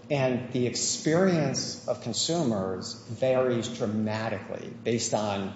And 0.10 0.52
the 0.52 0.68
experience 0.68 1.88
of 1.88 2.02
consumers 2.02 2.94
varies 3.10 3.68
dramatically 3.68 4.72
based 4.84 5.14
on 5.14 5.54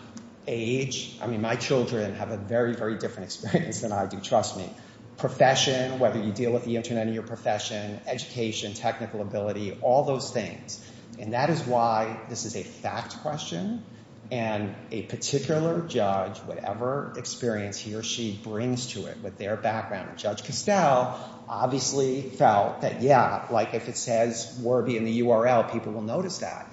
age. 0.48 1.18
I 1.22 1.28
mean, 1.28 1.42
my 1.42 1.56
children 1.56 2.16
have 2.16 2.32
a 2.32 2.38
very, 2.38 2.74
very 2.74 2.98
different 2.98 3.26
experience 3.26 3.82
than 3.82 3.92
I 3.92 4.08
do, 4.08 4.20
trust 4.20 4.58
me. 4.58 4.70
Profession, 5.18 6.00
whether 6.00 6.20
you 6.22 6.32
deal 6.32 6.52
with 6.52 6.64
the 6.66 6.76
Internet 6.76 7.08
in 7.08 7.14
your 7.14 7.24
profession, 7.24 8.00
education, 8.08 8.74
technical 8.74 9.22
ability, 9.22 9.78
all 9.82 10.04
those 10.04 10.32
things. 10.32 10.84
And 11.20 11.34
that 11.34 11.50
is 11.50 11.64
why 11.64 12.20
this 12.30 12.46
is 12.46 12.56
a 12.56 12.64
fact 12.64 13.18
question. 13.20 13.84
And 14.30 14.76
a 14.92 15.04
particular 15.04 15.82
judge, 15.88 16.40
whatever 16.40 17.14
experience 17.16 17.78
he 17.78 17.96
or 17.96 18.04
she 18.04 18.38
brings 18.44 18.88
to 18.88 19.06
it 19.06 19.18
with 19.24 19.38
their 19.38 19.56
background, 19.56 20.18
Judge 20.18 20.44
Castel 20.44 21.18
obviously 21.48 22.22
felt 22.22 22.82
that, 22.82 23.02
yeah, 23.02 23.48
like 23.50 23.74
if 23.74 23.88
it 23.88 23.96
says 23.96 24.60
Warby 24.62 24.98
in 24.98 25.06
the 25.06 25.22
URL, 25.22 25.72
people 25.72 25.94
will 25.94 26.02
notice 26.02 26.40
that. 26.40 26.70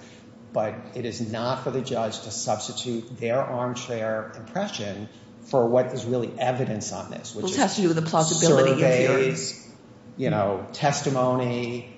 But 0.52 0.74
it 0.94 1.04
is 1.04 1.20
not 1.20 1.62
for 1.62 1.70
the 1.70 1.80
judge 1.80 2.20
to 2.22 2.30
substitute 2.30 3.18
their 3.18 3.40
armchair 3.40 4.32
impression 4.36 5.08
for 5.42 5.66
what 5.66 5.86
is 5.86 6.04
really 6.04 6.32
evidence 6.38 6.92
on 6.92 7.10
this. 7.10 7.34
Which 7.34 7.56
has 7.56 7.76
to 7.76 7.82
do 7.82 7.88
with 7.88 7.96
the 7.96 8.02
plausibility 8.02 8.72
of 8.72 8.78
your... 8.78 8.88
Surveys, 8.88 9.72
you 10.16 10.30
know, 10.30 10.66
testimony, 10.72 11.93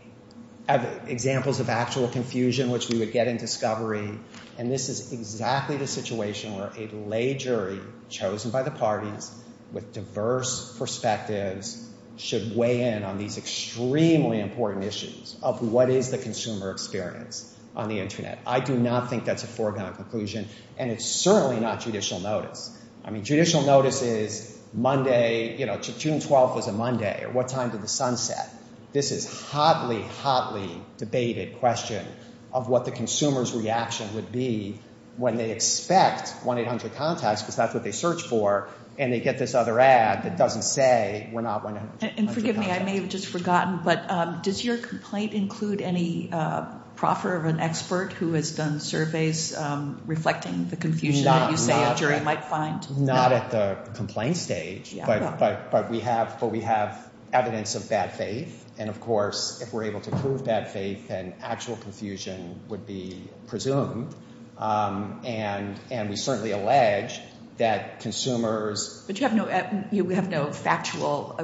examples 0.69 1.61
of 1.61 1.69
actual 1.69 2.09
confusion, 2.09 2.71
which 2.71 2.89
we 2.89 2.99
would 2.99 3.13
get 3.13 3.29
in 3.29 3.37
discovery. 3.37 4.19
And 4.59 4.71
this 4.71 4.89
is 4.89 5.13
exactly 5.13 5.77
the 5.77 5.87
situation 5.87 6.57
where 6.57 6.73
a 6.77 6.89
lay 6.89 7.35
jury 7.35 7.81
chosen 8.09 8.51
by 8.51 8.63
the 8.63 8.71
parties 8.71 9.31
with 9.73 9.93
diverse 9.93 10.77
perspectives 10.79 11.83
should 12.17 12.57
weigh 12.57 12.83
in 12.83 13.05
on 13.05 13.19
these 13.19 13.37
extremely 13.37 14.41
important 14.41 14.85
issues 14.85 15.37
of 15.43 15.61
what 15.61 15.91
is 15.91 16.11
the 16.11 16.19
consumer 16.19 16.71
experience 16.71 17.55
on 17.75 17.89
the 17.89 18.01
Internet. 18.01 18.39
I 18.47 18.61
do 18.61 18.77
not 18.77 19.11
think 19.11 19.25
that's 19.25 19.45
a 19.45 19.47
foregone 19.47 19.95
conclusion. 19.95 20.49
And 20.79 20.91
it's 20.91 21.05
certainly 21.05 21.61
not 21.61 21.81
judicial 21.81 22.21
notice. 22.21 22.77
I 23.05 23.11
mean, 23.11 23.23
judicial 23.23 23.63
notice 23.63 24.03
is 24.03 24.59
Monday, 24.73 25.59
you 25.59 25.67
know, 25.67 25.79
June 25.79 26.21
12th 26.21 26.57
was 26.57 26.67
a 26.67 26.73
Monday, 26.73 27.23
or 27.25 27.31
what 27.31 27.49
time 27.49 27.71
did 27.71 27.83
the 27.83 27.89
sun 27.89 28.17
set? 28.17 28.51
This 28.97 29.13
is 29.13 29.29
hotly, 29.51 30.01
hotly 30.01 30.71
debated 30.97 31.59
question 31.59 32.07
of 32.51 32.71
what 32.71 32.87
the 32.87 32.91
consumer's 32.91 33.53
reaction 33.53 34.15
would 34.15 34.33
be 34.33 34.79
when 35.19 35.37
they 35.37 35.51
expect 35.51 36.29
1-800-CONTACTS, 36.45 37.43
because 37.43 37.57
that's 37.57 37.75
what 37.75 37.85
they 37.85 37.93
search 37.93 38.23
for, 38.23 38.71
and 38.99 39.13
they 39.13 39.21
get 39.21 39.39
this 39.39 39.55
other 39.55 39.79
ad 39.79 40.23
that 40.23 40.39
doesn't 40.39 40.63
say 40.63 41.29
we're 41.31 41.43
not 41.43 41.63
1-800-CONTACTS. 41.63 42.15
And 42.17 42.33
forgive 42.33 42.57
me, 42.57 42.71
I 42.71 42.83
may 42.85 42.97
have 42.97 43.11
just 43.11 43.27
forgotten, 43.27 43.81
but 43.85 44.11
um, 44.11 44.41
does 44.43 44.65
your 44.65 44.79
complaint 44.79 45.35
include 45.35 45.83
any 45.83 46.31
uh, 46.33 46.65
proffer 46.95 47.37
of 47.37 47.45
an 47.45 47.61
expert 47.61 48.15
who 48.15 48.33
has 48.33 48.53
done 48.57 48.81
surveys 48.81 49.55
um, 49.55 50.01
reflecting 50.07 50.71
the 50.71 50.77
confusion 50.77 51.25
that 51.25 51.51
you 51.51 51.59
say 51.59 51.85
a 51.85 51.95
jury 51.97 52.21
might 52.21 52.47
find? 52.47 52.99
Not 52.99 53.33
at 53.33 53.51
the 53.51 53.77
complaint 53.93 54.39
stage, 54.39 54.97
But 55.05 55.39
but 55.39 55.71
but 55.71 55.91
we 55.91 56.01
have 56.01 56.41
but 56.41 56.47
we 56.47 56.63
have 56.63 57.13
evidence 57.33 57.75
of 57.75 57.89
bad 57.89 58.15
faith. 58.15 58.65
And 58.79 58.91
of 58.91 59.01
course, 59.01 59.63
if 59.63 59.73
we're 59.73 59.85
able 59.85 60.01
to 60.03 60.11
prove 60.11 60.45
bad 60.45 60.71
faith, 60.71 61.09
then 61.09 61.35
actual 61.43 61.77
confusion 61.77 62.61
would 62.69 62.87
be 62.87 63.23
presumed. 63.47 64.15
Um, 64.59 65.23
and 65.25 66.11
we 66.11 66.17
certainly 66.17 66.53
allege 66.53 67.21
that 67.59 68.01
consumers... 68.01 69.05
But 69.07 69.19
you 69.19 69.27
have 69.27 70.29
no 70.29 70.53
factual 70.53 71.41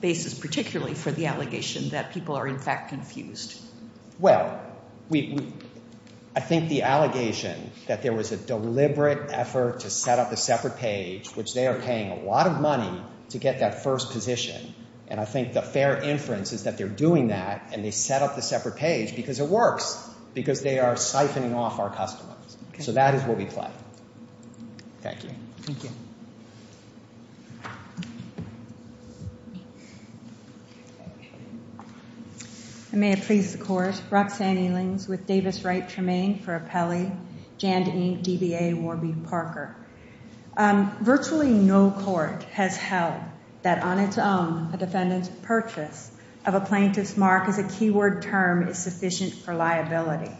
basis, 0.00 0.34
particularly 0.34 0.94
for 0.94 1.10
the 1.10 1.26
allegation 1.26 1.90
that 1.90 2.12
people 2.12 2.36
are 2.36 2.46
in 2.46 2.58
fact 2.58 2.90
confused. 2.90 3.58
Well, 4.18 4.60
I 5.10 6.40
think 6.40 6.68
the 6.68 6.82
allegation 6.82 7.70
that 7.86 8.02
there 8.02 8.12
was 8.12 8.30
a 8.32 8.36
deliberate 8.36 9.30
effort 9.30 9.80
to 9.80 9.90
set 9.90 10.18
up 10.18 10.32
a 10.32 10.36
separate 10.36 10.76
page, 10.76 11.28
which 11.30 11.54
they 11.54 11.66
are 11.66 11.78
paying 11.80 12.10
a 12.10 12.24
lot 12.24 12.46
of 12.46 12.60
money 12.60 13.02
to 13.30 13.38
get 13.38 13.60
that 13.60 13.82
first 13.82 14.10
position, 14.10 14.74
and 15.10 15.18
I 15.18 15.24
think 15.24 15.54
the 15.54 15.62
fair 15.62 16.00
inference 16.00 16.52
is 16.52 16.64
that 16.64 16.76
they're 16.76 16.88
doing 16.88 17.28
that 17.28 17.70
and 17.72 17.84
they 17.84 17.90
set 17.90 18.22
up 18.22 18.36
the 18.36 18.42
separate 18.42 18.76
page 18.76 19.16
because 19.16 19.40
it 19.40 19.48
works, 19.48 20.08
because 20.34 20.60
they 20.60 20.78
are 20.78 20.94
siphoning 20.94 21.54
off 21.54 21.78
our 21.78 21.90
customers. 21.90 22.34
So 22.80 22.92
that 22.92 23.14
is 23.14 23.22
what 23.24 23.38
we 23.38 23.46
play. 23.46 23.70
Thank 25.00 25.24
you. 25.24 25.30
Thank 25.62 25.84
you. 25.84 25.90
May 32.92 33.12
it 33.12 33.22
please 33.22 33.52
the 33.52 33.62
Court. 33.62 34.00
Roxanne 34.10 34.58
Elings 34.58 35.06
with 35.06 35.26
Davis 35.26 35.62
Wright 35.62 35.88
Tremaine 35.88 36.40
for 36.40 36.58
Appellee, 36.58 37.16
Jand 37.58 37.86
Inc., 37.86 38.24
DBA, 38.24 38.80
Warby 38.80 39.14
Parker. 39.28 39.76
Um, 40.56 40.96
virtually 41.00 41.50
no 41.50 41.90
court 41.92 42.42
has 42.44 42.76
held 42.76 43.20
that 43.62 43.82
on 43.82 43.98
its 43.98 44.18
own 44.18 44.70
a 44.72 44.76
defendant's 44.76 45.28
purchase 45.42 46.10
of 46.46 46.54
a 46.54 46.60
plaintiff's 46.60 47.16
mark 47.16 47.48
as 47.48 47.58
a 47.58 47.64
keyword 47.64 48.22
term 48.22 48.68
is 48.68 48.78
sufficient 48.78 49.34
for 49.34 49.54
liability. 49.54 50.32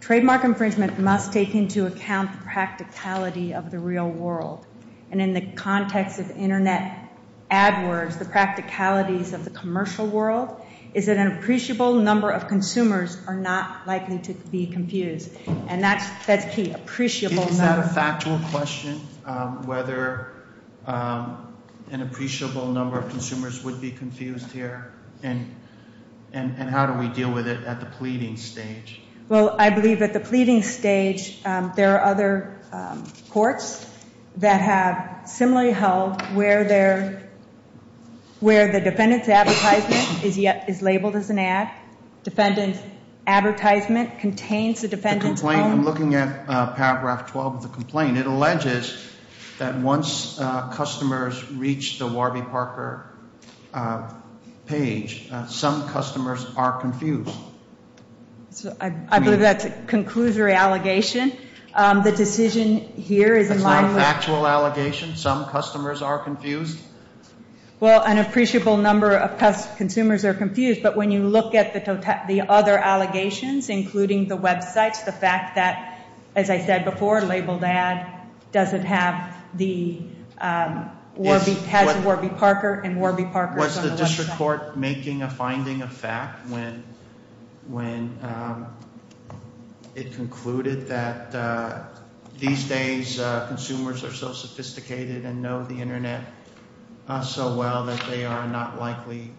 Trademark 0.00 0.44
infringement 0.44 0.98
must 0.98 1.32
take 1.32 1.54
into 1.54 1.86
account 1.86 2.32
the 2.32 2.44
practicality 2.44 3.52
of 3.52 3.70
the 3.70 3.78
real 3.78 4.08
world, 4.08 4.64
and 5.10 5.20
in 5.20 5.34
the 5.34 5.42
context 5.42 6.18
of 6.18 6.30
Internet 6.30 6.96
AdWords, 7.50 8.18
the 8.18 8.24
practicalities 8.24 9.32
of 9.32 9.44
the 9.44 9.50
commercial 9.50 10.06
world 10.06 10.60
is 10.94 11.06
that 11.06 11.16
an 11.16 11.38
appreciable 11.38 11.94
number 11.94 12.30
of 12.30 12.48
consumers 12.48 13.16
are 13.26 13.36
not 13.36 13.86
likely 13.86 14.18
to 14.18 14.34
be 14.34 14.66
confused. 14.66 15.30
And 15.68 15.82
that's 15.82 16.54
key, 16.54 16.72
appreciable 16.72 17.36
number. 17.36 17.52
Is 17.52 17.58
that 17.58 17.78
a 17.78 17.88
factual 17.88 18.38
question, 18.50 19.00
um, 19.24 19.66
whether 19.66 20.32
um, 20.86 21.49
an 21.90 22.02
appreciable 22.02 22.66
number 22.66 22.98
of 22.98 23.08
consumers 23.10 23.64
would 23.64 23.80
be 23.80 23.90
confused 23.90 24.52
here? 24.52 24.92
And 25.22 25.56
how 26.32 26.86
do 26.86 26.94
we 26.98 27.08
deal 27.08 27.32
with 27.32 27.48
it 27.48 27.64
at 27.64 27.80
the 27.80 27.86
pleading 27.86 28.36
stage? 28.36 29.00
Well, 29.28 29.56
I 29.58 29.70
believe 29.70 30.02
at 30.02 30.12
the 30.12 30.20
pleading 30.20 30.62
stage 30.62 31.40
um, 31.44 31.72
there 31.76 31.98
are 31.98 32.04
other 32.04 32.60
um, 32.72 33.04
courts 33.28 33.86
that 34.36 34.60
have 34.60 35.28
similarly 35.28 35.72
held 35.72 36.22
where 36.34 36.64
the 36.64 37.20
defendant's 38.80 39.28
advertisement 39.28 40.24
is 40.68 40.82
labeled 40.82 41.16
as 41.16 41.30
an 41.30 41.38
ad, 41.38 41.70
defendant's 42.22 42.78
advertisement 43.26 44.18
contains 44.18 44.80
the 44.80 44.88
defendant's 44.88 45.44
own. 45.44 45.54
I'm 45.54 45.84
looking 45.84 46.14
at 46.14 46.48
uh, 46.48 46.74
paragraph 46.74 47.30
12 47.30 47.56
of 47.56 47.62
the 47.62 47.68
complaint. 47.68 48.18
It 48.18 48.26
alleges 48.26 49.09
that 49.60 49.76
once 49.76 50.40
uh, 50.40 50.68
customers 50.72 51.50
reach 51.52 51.98
the 51.98 52.06
Warby 52.06 52.42
Parker 52.42 53.12
uh, 53.74 54.10
page, 54.64 55.28
uh, 55.30 55.46
some 55.46 55.86
customers 55.88 56.44
are 56.56 56.80
confused. 56.80 57.34
I 58.80 59.18
believe 59.20 59.40
that's 59.40 59.66
a 59.66 59.70
conclusory 59.70 60.56
allegation. 60.56 61.32
Um, 61.74 62.02
the 62.02 62.10
decision 62.10 62.78
here 62.78 63.36
is 63.36 63.50
in 63.50 63.62
line 63.62 63.84
with... 63.84 63.94
That's 63.94 63.96
not 63.96 64.10
a 64.10 64.14
factual 64.14 64.46
allegation? 64.46 65.16
Some 65.16 65.44
customers 65.44 66.00
are 66.02 66.18
confused? 66.18 66.80
Well, 67.78 68.02
an 68.02 68.16
appreciable 68.16 68.78
number 68.78 69.14
of 69.14 69.76
consumers 69.76 70.24
are 70.24 70.34
confused, 70.34 70.82
but 70.82 70.96
when 70.96 71.10
you 71.10 71.28
look 71.28 71.54
at 71.54 71.72
tota-, 71.84 72.24
the 72.26 72.42
other 72.42 72.78
allegations, 72.78 73.68
including 73.68 74.26
the 74.26 74.38
websites, 74.38 75.04
the 75.04 75.12
fact 75.12 75.56
that, 75.56 76.00
as 76.34 76.48
I 76.48 76.64
said 76.64 76.86
before, 76.86 77.20
labeled 77.20 77.62
ad 77.62 78.06
doesn't 78.52 78.84
have 78.84 79.39
Um, 80.38 80.90
Warby 81.16 81.56
Parker 81.56 82.80
and 82.80 82.96
Warby 82.96 83.24
Parker 83.24 83.64
is 83.64 83.76
on 83.76 83.82
the 83.82 83.88
website. 83.88 83.90
Was 83.90 83.98
the 83.98 84.04
district 84.04 84.30
court 84.32 84.76
making 84.76 85.22
a 85.22 85.30
finding 85.30 85.82
of 85.82 85.92
fact 85.92 86.48
when 86.48 86.84
um, 88.22 88.66
it 89.94 90.14
concluded 90.14 90.88
that 90.88 91.34
uh, 91.34 91.82
these 92.38 92.68
days 92.68 93.20
uh, 93.20 93.46
consumers 93.48 94.04
are 94.04 94.12
so 94.12 94.32
sophisticated 94.32 95.24
and 95.24 95.42
know 95.42 95.64
the 95.64 95.80
Internet 95.80 96.24
uh, 97.08 97.22
so 97.22 97.56
well 97.56 97.86
that 97.86 98.00
they 98.08 98.24
are 98.24 98.46
not 98.46 98.78
likely 98.78 99.32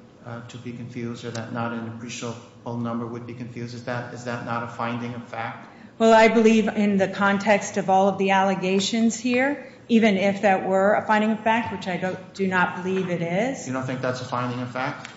to 0.50 0.58
be 0.58 0.72
confused 0.72 1.26
or 1.26 1.32
that 1.32 1.52
not 1.52 1.74
an 1.74 1.88
appreciable 1.88 2.78
number 2.78 3.08
would 3.08 3.26
be 3.26 3.34
confused? 3.34 3.74
Is 3.74 3.86
that 3.86 4.46
not 4.46 4.64
a 4.64 4.68
finding 4.68 5.16
of 5.16 5.24
fact? 5.28 5.68
Well, 5.98 6.14
I 6.14 6.30
believe 6.30 6.68
in 6.68 6.98
the 6.98 7.08
context 7.08 7.78
of 7.78 7.90
all 7.90 8.08
of 8.08 8.18
the 8.18 8.32
allegations 8.32 9.20
here, 9.20 9.71
even 9.92 10.16
if 10.16 10.44
that 10.44 10.66
were 10.66 10.94
a 10.94 11.06
finding 11.06 11.32
of 11.32 11.44
fact, 11.44 11.74
which 11.74 11.86
I 11.86 12.16
do 12.34 12.48
not 12.48 12.82
believe 12.82 13.10
it 13.10 13.22
is. 13.22 13.68
You 13.68 13.74
don't 13.74 13.86
think 13.86 14.00
that's 14.00 14.22
a 14.22 14.26
finding 14.26 14.62
of 14.62 14.72
fact? 14.72 15.10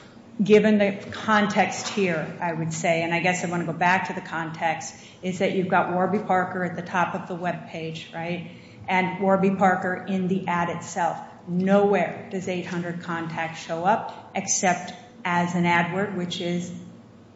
Given 0.42 0.78
the 0.78 0.98
context 1.12 1.86
here, 1.90 2.36
I 2.40 2.52
would 2.52 2.72
say, 2.72 3.04
and 3.04 3.14
I 3.14 3.20
guess 3.20 3.44
I 3.44 3.46
want 3.48 3.64
to 3.64 3.72
go 3.72 3.78
back 3.78 4.08
to 4.08 4.14
the 4.14 4.20
context, 4.20 4.92
is 5.22 5.38
that 5.38 5.52
you've 5.52 5.68
got 5.68 5.92
Warby 5.92 6.18
Parker 6.26 6.64
at 6.64 6.74
the 6.74 6.82
top 6.82 7.14
of 7.14 7.28
the 7.28 7.36
webpage, 7.36 8.12
right, 8.12 8.50
and 8.88 9.20
Warby 9.20 9.50
Parker 9.50 10.04
in 10.08 10.26
the 10.26 10.48
ad 10.48 10.70
itself. 10.70 11.18
Nowhere 11.46 12.26
does 12.32 12.48
800 12.48 13.00
Contact 13.00 13.56
show 13.56 13.84
up 13.84 14.32
except 14.34 14.92
as 15.24 15.54
an 15.54 15.66
ad 15.66 15.94
word, 15.94 16.16
which 16.16 16.40
is 16.40 16.72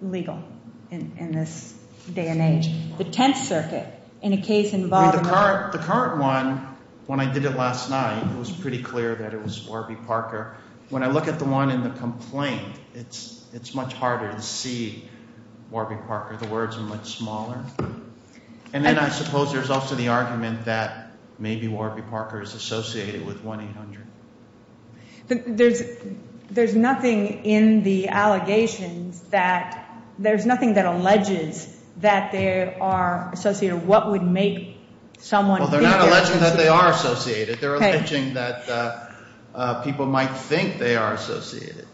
legal 0.03 0.43
in 0.91 1.31
this 1.31 1.73
day 2.13 2.27
and 2.27 2.41
age. 2.41 2.69
The 2.99 3.05
Tenth 3.05 3.37
Circuit, 3.37 3.87
in 4.23 4.33
a 4.33 4.43
case 4.43 4.73
involving... 4.73 5.23
The 5.23 5.79
current 5.79 6.21
one, 6.21 6.68
when 7.09 7.21
I 7.21 7.33
did 7.33 7.47
it 7.47 7.57
last 7.57 7.89
night, 7.89 8.23
it 8.23 8.39
was 8.39 8.51
pretty 8.51 8.83
clear 8.83 9.15
that 9.15 9.33
it 9.33 9.43
was 9.43 9.67
Warby 9.67 9.97
Parker. 10.07 10.55
When 10.91 11.03
I 11.03 11.07
look 11.07 11.27
at 11.27 11.39
the 11.39 11.47
one 11.47 11.71
in 11.71 11.83
the 11.83 11.89
complaint, 11.89 12.79
it's 12.95 13.75
much 13.75 13.95
harder 13.95 14.31
to 14.31 14.43
see 14.43 15.09
Warby 15.71 15.97
Parker. 16.07 16.37
The 16.37 16.49
words 16.49 16.77
are 16.77 16.83
much 16.83 17.17
smaller. 17.17 17.65
And 18.75 18.85
then 18.85 18.99
I 18.99 19.09
suppose 19.09 19.55
there's 19.55 19.71
also 19.71 19.95
the 19.95 20.09
argument 20.09 20.67
that 20.67 21.13
maybe 21.39 21.67
Warby 21.67 22.03
Parker 22.03 22.43
is 22.43 22.53
associated 22.53 23.25
with 23.25 23.43
1-800. 23.43 24.05
There's 26.51 26.75
nothing 26.75 27.45
in 27.45 27.83
the 27.85 28.09
allegations 28.09 29.21
that... 29.31 29.87
There's 30.19 30.45
nothing 30.45 30.75
that 30.75 30.85
alleges 30.85 31.75
that 31.99 32.33
they 32.33 32.75
are 32.75 33.31
associated. 33.33 33.87
What 33.87 34.11
would 34.11 34.23
make 34.23 34.78
someone. 35.19 35.61
Well, 35.61 35.69
they're 35.69 35.83
not 35.83 36.01
alleging 36.01 36.41
that 36.41 36.57
they 36.57 36.69
are 36.69 36.91
associated. 36.91 37.59
They're 37.61 37.75
alleging 37.75 38.35
that 38.35 38.69
uh, 38.69 39.07
uh, 39.55 39.83
people 39.83 40.07
might 40.07 40.35
think 40.35 40.79
they 40.79 40.97
are 40.97 41.15
associated. 41.15 41.87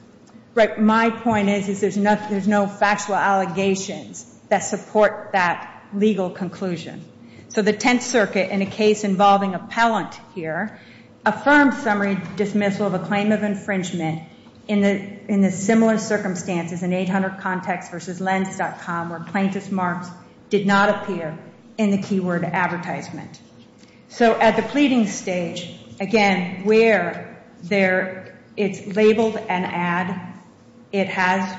Right. 0.55 0.79
My 0.79 1.11
point 1.11 1.49
is 1.49 1.69
is 1.69 1.81
there's 1.81 2.49
no 2.49 2.67
factual 2.67 3.17
allegations 3.17 4.25
that 4.49 4.61
support 4.61 5.31
that 5.33 5.85
legal 5.93 6.31
conclusion. 6.31 7.05
So 7.49 7.63
the 7.63 7.73
Tenth 7.73 8.03
Circuit, 8.03 8.51
in 8.51 8.63
a 8.63 8.67
case 8.67 9.05
involving 9.05 9.55
appellant 9.55 10.15
here, 10.35 10.79
affirmed 11.25 11.75
summary 11.75 12.19
dismissal 12.37 12.87
of 12.87 12.95
a 12.95 12.99
claim 12.99 13.33
of 13.33 13.43
infringement 13.43 14.23
in 14.67 15.41
the 15.43 15.51
similar 15.51 15.99
circumstances 15.99 16.83
in 16.83 16.93
800 16.93 17.39
Contacts 17.39 17.91
versus 17.91 18.21
Lens.com 18.21 19.11
where 19.11 19.21
plaintiff's 19.21 19.71
marks 19.71 20.09
did 20.51 20.67
not 20.67 20.89
appear 20.89 21.37
in 21.79 21.91
the 21.91 21.99
keyword 21.99 22.45
advertisement. 22.45 23.41
So 24.09 24.39
at 24.39 24.57
the 24.57 24.63
pleading 24.63 25.07
stage, 25.09 25.75
again, 26.01 26.65
where 26.65 27.43
there 27.63 28.39
it's 28.57 28.97
labeled 28.97 29.37
an 29.37 29.65
ad, 29.65 30.35
it 30.93 31.09
has 31.09 31.59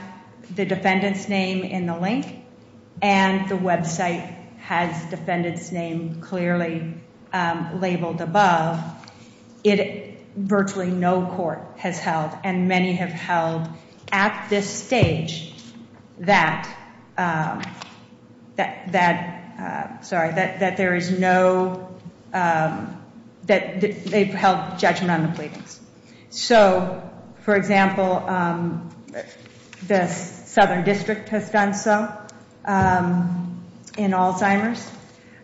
the 0.55 0.65
defendant's 0.65 1.27
name 1.27 1.63
in 1.63 1.85
the 1.85 1.97
link, 1.97 2.45
and 3.01 3.49
the 3.49 3.55
website 3.55 4.33
has 4.59 5.09
defendant's 5.09 5.71
name 5.71 6.21
clearly 6.21 6.93
labeled 7.73 8.21
above, 8.21 8.81
it 9.63 10.19
virtually 10.37 10.89
no 10.89 11.25
court 11.25 11.59
has 11.77 11.99
held, 11.99 12.31
and 12.43 12.67
many 12.67 12.93
have 12.93 13.11
held 13.11 13.67
at 14.11 14.47
this 14.49 14.69
stage, 14.69 15.53
that 16.19 16.73
um 17.17 17.61
that 18.55 18.91
that 18.93 19.34
Um, 19.57 19.99
there 20.77 20.95
is 20.95 21.11
no... 21.11 21.89
Um, 22.33 23.01
that 23.47 23.79
they've 23.79 24.33
held 24.33 24.79
judgment 24.79 25.11
on 25.11 25.21
the 25.23 25.35
pleadings. 25.35 25.79
So, 26.31 27.07
for 27.41 27.55
example, 27.55 28.11
um, 28.27 28.89
the 29.87 30.07
Southern 30.07 30.83
District 30.83 31.29
has 31.29 31.49
done 31.51 31.73
so 31.73 32.11
in 33.97 34.11
Alzheimer's. 34.11 34.91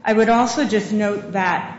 I 0.03 0.13
would 0.13 0.29
also 0.29 0.65
just 0.65 0.91
note 0.91 1.33
that 1.33 1.77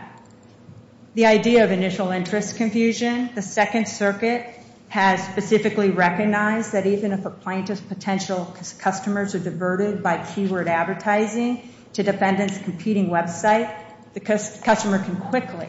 the 1.13 1.25
idea 1.25 1.63
of 1.65 1.71
initial 1.71 2.11
interest 2.11 2.55
confusion, 2.55 3.29
the 3.35 3.41
Second 3.41 3.87
Circuit 3.87 4.47
has 4.87 5.23
specifically 5.23 5.89
recognized 5.89 6.71
that 6.71 6.85
even 6.85 7.11
if 7.11 7.25
a 7.25 7.29
plaintiff's 7.29 7.81
potential 7.81 8.55
customers 8.79 9.35
are 9.35 9.39
diverted 9.39 10.01
by 10.01 10.23
keyword 10.23 10.67
advertising, 10.67 11.69
to 11.93 12.03
defendant's 12.03 12.57
competing 12.59 13.09
website, 13.09 13.73
the 14.13 14.19
customer 14.19 14.99
can 14.99 15.15
quickly, 15.15 15.67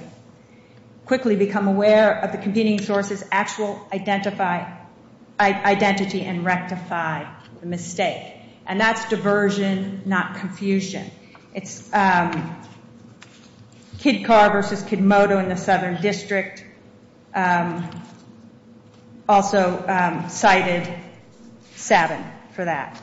quickly 1.07 1.37
become 1.37 1.69
aware 1.69 2.21
of 2.21 2.33
the 2.33 2.39
competing 2.39 2.81
source's 2.81 3.25
actual 3.31 3.87
identity 5.41 6.23
and 6.23 6.45
rectify 6.45 7.25
the 7.61 7.67
mistake. 7.67 8.35
And 8.67 8.81
that's 8.81 9.09
diversion, 9.09 10.03
not 10.07 10.37
confusion. 10.37 11.11
It's 11.55 11.93
um, 11.93 12.57
KidCar 13.99 14.53
versus 14.53 14.83
Kidmoto 14.83 15.43
in 15.43 15.49
the 15.49 15.57
Southern 15.57 16.01
District 16.01 16.65
um, 17.35 17.89
also 19.29 19.85
um, 19.89 20.29
cited 20.29 20.93
Savin 21.77 22.25
for 22.53 22.65
that. 22.65 23.01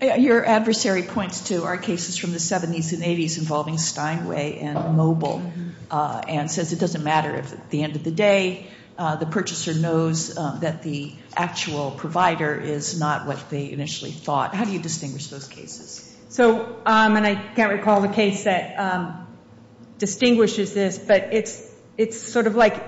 Uh, 0.00 0.14
your 0.14 0.44
adversary 0.44 1.02
points 1.02 1.48
to 1.48 1.64
our 1.64 1.78
cases 1.78 2.18
from 2.18 2.32
the 2.32 2.38
70s 2.38 2.92
and 2.92 3.02
80s 3.02 3.38
involving 3.38 3.78
Steinway 3.78 4.58
and 4.58 4.76
oh. 4.76 4.82
Mobil 4.82 5.40
mm-hmm. 5.40 5.70
uh, 5.90 6.22
and 6.28 6.50
says 6.50 6.72
it 6.72 6.78
doesn't 6.78 7.02
matter 7.02 7.34
if 7.34 7.52
at 7.52 7.70
the 7.70 7.82
end 7.82 7.96
of 7.96 8.04
the 8.04 8.10
day 8.10 8.66
uh, 8.98 9.16
the 9.16 9.26
purchaser 9.26 9.74
knows 9.74 10.34
that 10.34 10.82
the 10.82 11.14
actual 11.36 11.90
provider 11.90 12.58
is 12.58 12.98
not 12.98 13.26
what 13.26 13.50
they 13.50 13.70
initially 13.70 14.10
thought. 14.10 14.54
How 14.54 14.64
do 14.64 14.72
you 14.72 14.78
distinguish 14.78 15.28
those 15.28 15.48
cases? 15.48 16.14
So, 16.28 16.80
um, 16.84 17.16
and 17.16 17.26
I 17.26 17.34
can't 17.34 17.72
recall 17.72 18.00
the 18.00 18.08
case 18.08 18.44
that 18.44 18.78
um, 18.78 19.26
distinguishes 19.98 20.74
this, 20.74 20.98
but 20.98 21.32
it's 21.32 22.16
sort 22.16 22.46
of 22.46 22.54
like 22.54 22.82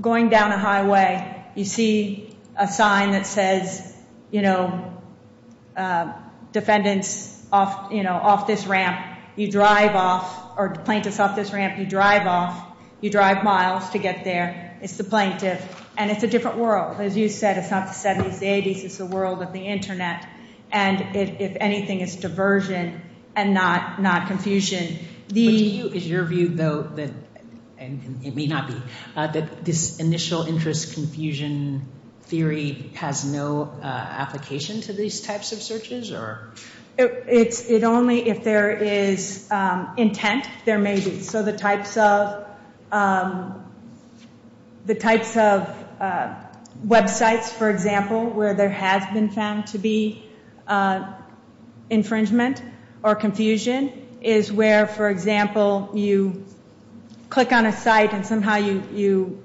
going 0.00 0.28
down 0.28 0.52
a 0.52 0.58
highway. 0.58 1.44
You 1.54 1.64
see 1.64 2.36
a 2.56 2.68
sign 2.68 3.12
that 3.12 3.26
says, 3.26 3.94
you 4.30 4.42
know, 4.42 4.96
Um, 5.76 6.14
defendants 6.52 7.44
off 7.52 7.92
you 7.92 8.02
know 8.02 8.14
off 8.14 8.46
this 8.46 8.66
ramp. 8.66 9.18
You 9.36 9.50
drive 9.50 9.94
off, 9.94 10.58
or 10.58 10.70
plaintiffs 10.70 11.20
off 11.20 11.36
this 11.36 11.52
ramp. 11.52 11.78
You 11.78 11.86
drive 11.86 12.26
off. 12.26 12.64
You 13.00 13.10
drive 13.10 13.44
miles 13.44 13.90
to 13.90 13.98
get 13.98 14.24
there. 14.24 14.78
It's 14.80 14.96
the 14.96 15.04
plaintiff. 15.04 15.60
And 15.98 16.10
it's 16.10 16.22
a 16.22 16.26
different 16.26 16.56
world. 16.56 17.00
As 17.00 17.16
you 17.16 17.28
said, 17.28 17.58
it's 17.58 17.70
not 17.70 17.88
the 17.88 17.92
70s, 17.92 18.38
the 18.38 18.46
80s. 18.46 18.84
It's 18.84 18.96
the 18.98 19.06
world 19.06 19.42
of 19.42 19.52
the 19.52 19.60
Internet. 19.60 20.26
And 20.72 21.14
if 21.14 21.56
anything, 21.60 22.00
it's 22.00 22.16
diversion 22.16 23.02
and 23.34 23.52
not 23.52 24.26
confusion. 24.26 24.98
Is 25.34 26.08
your 26.08 26.24
view, 26.24 26.48
though, 26.48 26.82
that 26.82 27.10
and 27.78 28.24
it 28.24 28.34
may 28.34 28.46
not 28.46 28.68
be, 28.68 28.82
uh, 29.14 29.26
that 29.26 29.64
this 29.64 30.00
initial 30.00 30.42
interest 30.44 30.94
confusion 30.94 31.86
theory 32.26 32.90
has 32.94 33.24
no 33.24 33.72
application 33.82 34.80
to 34.82 34.92
these 34.92 35.20
types 35.20 35.52
of 35.52 35.62
searches? 35.62 36.12
Or 36.12 36.52
it 36.98 37.24
it's 37.28 37.70
only 37.84 38.28
if 38.28 38.44
there 38.44 38.70
is 38.70 39.48
intent, 39.96 40.48
there 40.64 40.78
may 40.78 41.00
be. 41.00 41.20
So 41.20 41.42
the 41.42 41.56
types 41.56 41.96
of 41.96 42.46
um 42.92 43.62
the 44.84 44.94
types 44.94 45.36
of 45.36 45.68
uh 46.00 46.34
websites, 46.86 47.48
for 47.48 47.70
example, 47.70 48.26
where 48.26 48.54
there 48.54 48.70
has 48.70 49.04
been 49.12 49.30
found 49.30 49.68
to 49.68 49.78
be 49.78 50.22
infringement 51.88 52.62
or 53.02 53.14
confusion 53.14 53.92
is 54.20 54.52
where, 54.52 54.86
for 54.86 55.08
example, 55.08 55.90
you 55.94 56.44
click 57.30 57.52
on 57.52 57.66
a 57.66 57.72
site 57.72 58.12
and 58.12 58.26
somehow 58.26 58.56
you 58.56 59.42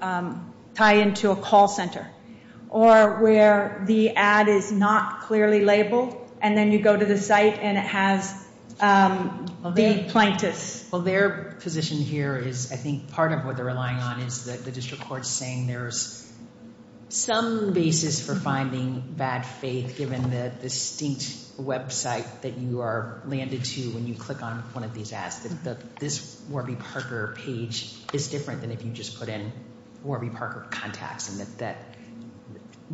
tie 0.74 0.94
into 0.94 1.32
a 1.32 1.36
call 1.36 1.67
center. 1.67 2.08
Or 2.71 3.21
where 3.21 3.84
the 3.86 4.15
ad 4.15 4.47
is 4.47 4.71
not 4.71 5.21
clearly 5.21 5.63
labeled, 5.63 6.15
and 6.41 6.57
then 6.57 6.71
you 6.71 6.79
go 6.79 6.97
to 6.97 7.05
the 7.05 7.17
site 7.17 7.60
and 7.60 7.77
it 7.77 7.84
has 7.84 8.34
um, 8.79 9.45
the 9.75 10.05
plaintiffs. 10.10 10.88
Well, 10.91 11.01
their 11.01 11.57
position 11.60 11.97
here 11.97 12.38
is, 12.38 12.71
I 12.71 12.77
think, 12.77 13.12
part 13.12 13.31
of 13.31 13.45
what 13.45 13.57
they're 13.57 13.65
relying 13.65 13.97
on 13.97 14.21
is 14.21 14.45
that 14.45 14.65
the 14.65 14.71
district 14.71 15.03
court 15.03 15.21
is 15.21 15.27
saying 15.27 15.67
there's 15.67 16.17
some 17.10 17.73
basis 17.73 18.25
for 18.25 18.36
finding 18.36 19.01
bad 19.01 19.45
faith 19.45 19.97
given 19.97 20.29
the 20.29 20.51
distinct 20.62 21.23
website 21.60 22.25
that 22.41 22.57
you 22.57 22.79
are 22.79 23.21
landed 23.25 23.63
to 23.65 23.81
when 23.91 24.07
you 24.07 24.15
click 24.15 24.41
on 24.41 24.60
one 24.73 24.84
of 24.84 24.93
these 24.93 25.13
ads. 25.13 25.39
That 25.63 25.97
this 25.97 26.41
Warby 26.49 26.75
Parker 26.75 27.36
page 27.38 27.93
is 28.13 28.29
different 28.29 28.62
than 28.62 28.71
if 28.71 28.84
you 28.84 28.91
just 28.91 29.19
put 29.19 29.29
in 29.29 29.51
Warby 30.03 30.29
Parker 30.29 30.65
contacts. 30.71 31.29
And 31.29 31.45
that 31.60 31.77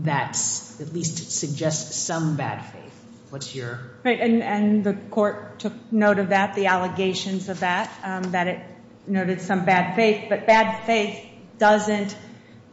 that 0.04 0.40
at 0.80 0.94
least 0.94 1.32
suggests 1.32 1.96
some 1.96 2.38
bad 2.38 2.62
faith. 2.66 2.84
What's 3.30 3.54
your? 3.54 3.80
Right, 4.04 4.20
and 4.20 4.84
the 4.84 4.94
court 4.94 5.60
took 5.60 5.74
note 5.92 6.20
of 6.20 6.30
that, 6.30 6.56
the 6.56 6.68
allegations 6.68 7.50
of 7.50 7.60
that, 7.60 7.92
um, 8.04 8.32
that 8.32 8.48
it 8.48 8.62
noted 9.06 9.42
some 9.42 9.66
bad 9.66 9.96
faith. 9.96 10.28
But 10.30 10.48
bad 10.48 10.86
faith 10.86 11.26
doesn't 11.58 12.16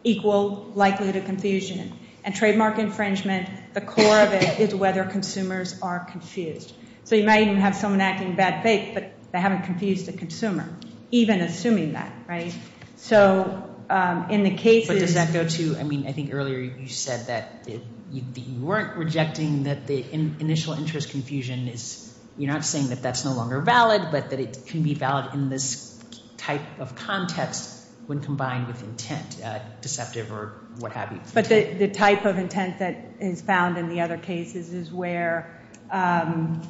equal 0.04 0.70
likelihood 0.74 1.16
of 1.16 1.24
confusion. 1.24 1.98
And 2.24 2.34
trademark 2.34 2.78
infringement, 2.78 3.48
the 3.74 3.80
core 3.80 4.20
of 4.20 4.32
it 4.32 4.60
is 4.60 4.74
whether 4.74 5.04
consumers 5.04 5.80
are 5.82 6.04
confused. 6.04 6.72
So 7.04 7.16
you 7.16 7.24
might 7.24 7.42
even 7.42 7.56
have 7.56 7.74
someone 7.74 8.00
acting 8.00 8.28
in 8.28 8.36
bad 8.36 8.62
faith, 8.62 8.94
but 8.94 9.12
they 9.32 9.40
haven't 9.40 9.62
confused 9.62 10.06
the 10.06 10.12
consumer, 10.12 10.68
even 11.10 11.40
assuming 11.40 11.92
that, 11.94 12.12
right? 12.26 12.54
So 12.96 13.73
Um, 13.94 14.28
in 14.28 14.42
the 14.42 14.56
cases. 14.56 14.88
But 14.88 14.98
does 14.98 15.14
that 15.14 15.32
go 15.32 15.46
to, 15.46 15.76
I 15.78 15.84
mean, 15.84 16.08
I 16.08 16.12
think 16.12 16.34
earlier 16.34 16.58
you 16.58 16.88
said 16.88 17.28
that 17.28 17.68
you 18.10 18.60
weren't 18.60 18.96
rejecting 18.96 19.64
that 19.64 19.86
the 19.86 20.04
initial 20.12 20.72
interest 20.72 21.10
confusion 21.10 21.68
is, 21.68 22.12
you're 22.36 22.52
not 22.52 22.64
saying 22.64 22.88
that 22.88 23.02
that's 23.02 23.24
no 23.24 23.34
longer 23.34 23.60
valid, 23.60 24.08
but 24.10 24.30
that 24.30 24.40
it 24.40 24.66
can 24.66 24.82
be 24.82 24.94
valid 24.94 25.32
in 25.34 25.48
this 25.48 25.96
type 26.38 26.80
of 26.80 26.96
context 26.96 27.86
when 28.08 28.20
combined 28.20 28.66
with 28.66 28.82
intent, 28.82 29.40
uh, 29.44 29.60
deceptive 29.80 30.32
or 30.32 30.54
what 30.80 30.90
have 30.90 31.12
you. 31.12 31.20
But 31.32 31.48
the 31.48 31.88
type 31.88 32.24
of 32.24 32.36
intent 32.36 32.80
that 32.80 32.96
is 33.20 33.42
found 33.42 33.78
in 33.78 33.88
the 33.88 34.00
other 34.00 34.18
cases 34.18 34.72
is 34.72 34.90
where, 34.90 35.62
um, 35.92 36.62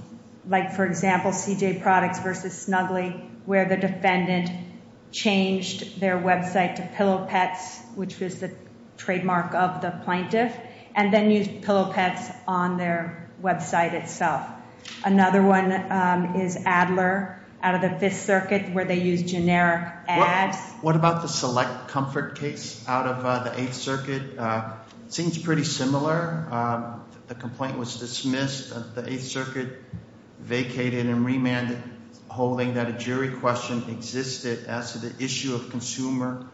like, 0.47 0.75
for 0.75 0.85
example, 0.85 1.31
CJ 1.31 1.81
Products 1.81 2.19
versus 2.19 2.67
Snuggly, 2.69 3.31
where 3.47 3.67
the 3.67 3.79
defendant 3.79 4.51
changed 5.15 6.01
their 6.01 6.19
website 6.19 6.77
to 6.77 6.83
Pillow 6.97 7.27
Pets, 7.29 7.81
which 7.95 8.19
was 8.21 8.41
the 8.41 8.51
trademark 8.97 9.55
of 9.55 9.81
the 9.81 9.91
plaintiff, 10.05 10.55
and 10.95 11.13
then 11.13 11.31
used 11.31 11.63
Pillow 11.63 11.93
Pets 11.93 12.31
on 12.47 12.77
their 12.77 13.31
website 13.43 13.93
itself. 13.93 14.47
Another 15.05 15.43
one 15.43 15.73
um, 15.91 16.37
is 16.41 16.57
Adler 16.67 17.39
out 17.63 17.77
of 17.77 17.81
the 17.81 17.99
Fifth 17.99 18.21
Circuit, 18.21 18.73
where 18.75 18.85
they 18.85 19.01
used 19.01 19.29
generic 19.29 19.89
ads. 20.07 20.59
What 20.83 20.97
about 20.97 21.23
the 21.23 21.29
Select 21.29 21.89
Comfort 21.89 22.39
case 22.39 22.87
out 22.87 23.07
of 23.07 23.25
uh, 23.25 23.45
the 23.45 23.61
Eighth 23.61 23.75
Circuit? 23.75 24.39
Uh 24.39 24.73
seems 25.09 25.39
pretty 25.39 25.65
similar. 25.65 26.47
Um, 26.51 27.05
the 27.29 27.35
complaint 27.35 27.79
was 27.79 27.97
dismissed. 27.97 28.73
Uh, 28.73 28.83
the 28.95 29.13
Eighth 29.13 29.29
Circuit 29.29 29.69
vacated 30.41 31.07
and 31.07 31.25
remanded, 31.25 31.81
holding 32.35 32.75
that 32.75 32.89
a 32.89 32.93
jury 32.93 33.31
question 33.31 33.85
existed 33.89 34.65
as 34.67 34.91
to 34.93 34.99
the 34.99 35.25
issue 35.25 35.55
of 35.55 35.71
consumer 35.71 36.45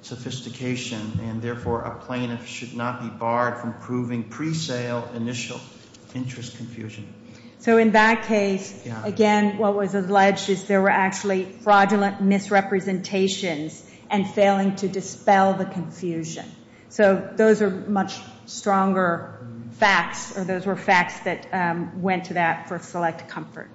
sophistication, 0.00 1.20
and 1.24 1.42
therefore 1.42 1.82
a 1.82 1.94
plaintiff 1.94 2.46
should 2.46 2.74
not 2.74 3.02
be 3.02 3.08
barred 3.08 3.58
from 3.58 3.74
proving 3.74 4.24
pre-sale 4.24 5.06
initial 5.14 5.60
interest 6.14 6.56
confusion. 6.56 7.12
So 7.58 7.76
in 7.76 7.92
that 7.92 8.24
case, 8.24 8.86
again, 9.04 9.58
what 9.58 9.74
was 9.74 9.94
alleged 9.94 10.48
is 10.48 10.64
there 10.64 10.80
were 10.80 10.88
actually 10.88 11.44
fraudulent 11.44 12.22
misrepresentations 12.22 13.84
and 14.08 14.26
failing 14.26 14.76
to 14.76 14.88
dispel 14.88 15.52
the 15.52 15.66
confusion. 15.66 16.46
So 16.88 17.28
those 17.36 17.60
are 17.60 17.70
much 17.70 18.14
stronger 18.46 19.38
facts, 19.72 20.38
or 20.38 20.44
those 20.44 20.64
were 20.64 20.76
facts 20.76 21.20
that 21.20 21.46
um, 21.52 22.00
went 22.00 22.26
to 22.26 22.34
that 22.34 22.68
for 22.68 22.78
Select 22.78 23.28
Comfort. 23.28 23.68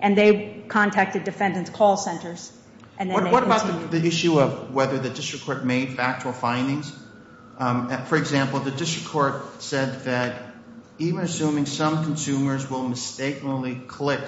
And 0.00 0.16
they 0.16 0.64
contacted 0.68 1.24
defendants' 1.24 1.70
call 1.70 1.96
centers. 1.96 2.52
What 2.98 3.42
about 3.42 3.90
the 3.90 4.04
issue 4.04 4.40
of 4.40 4.74
whether 4.74 4.98
the 4.98 5.10
district 5.10 5.44
court 5.44 5.64
made 5.64 5.94
factual 5.94 6.32
findings? 6.32 6.92
Um, 7.58 7.88
for 8.04 8.16
example, 8.16 8.60
the 8.60 8.70
district 8.70 9.08
court 9.08 9.62
said 9.62 10.04
that 10.04 10.42
even 10.98 11.20
assuming 11.20 11.66
some 11.66 12.04
consumers 12.04 12.70
will 12.70 12.88
mistakenly 12.88 13.74
click 13.74 14.22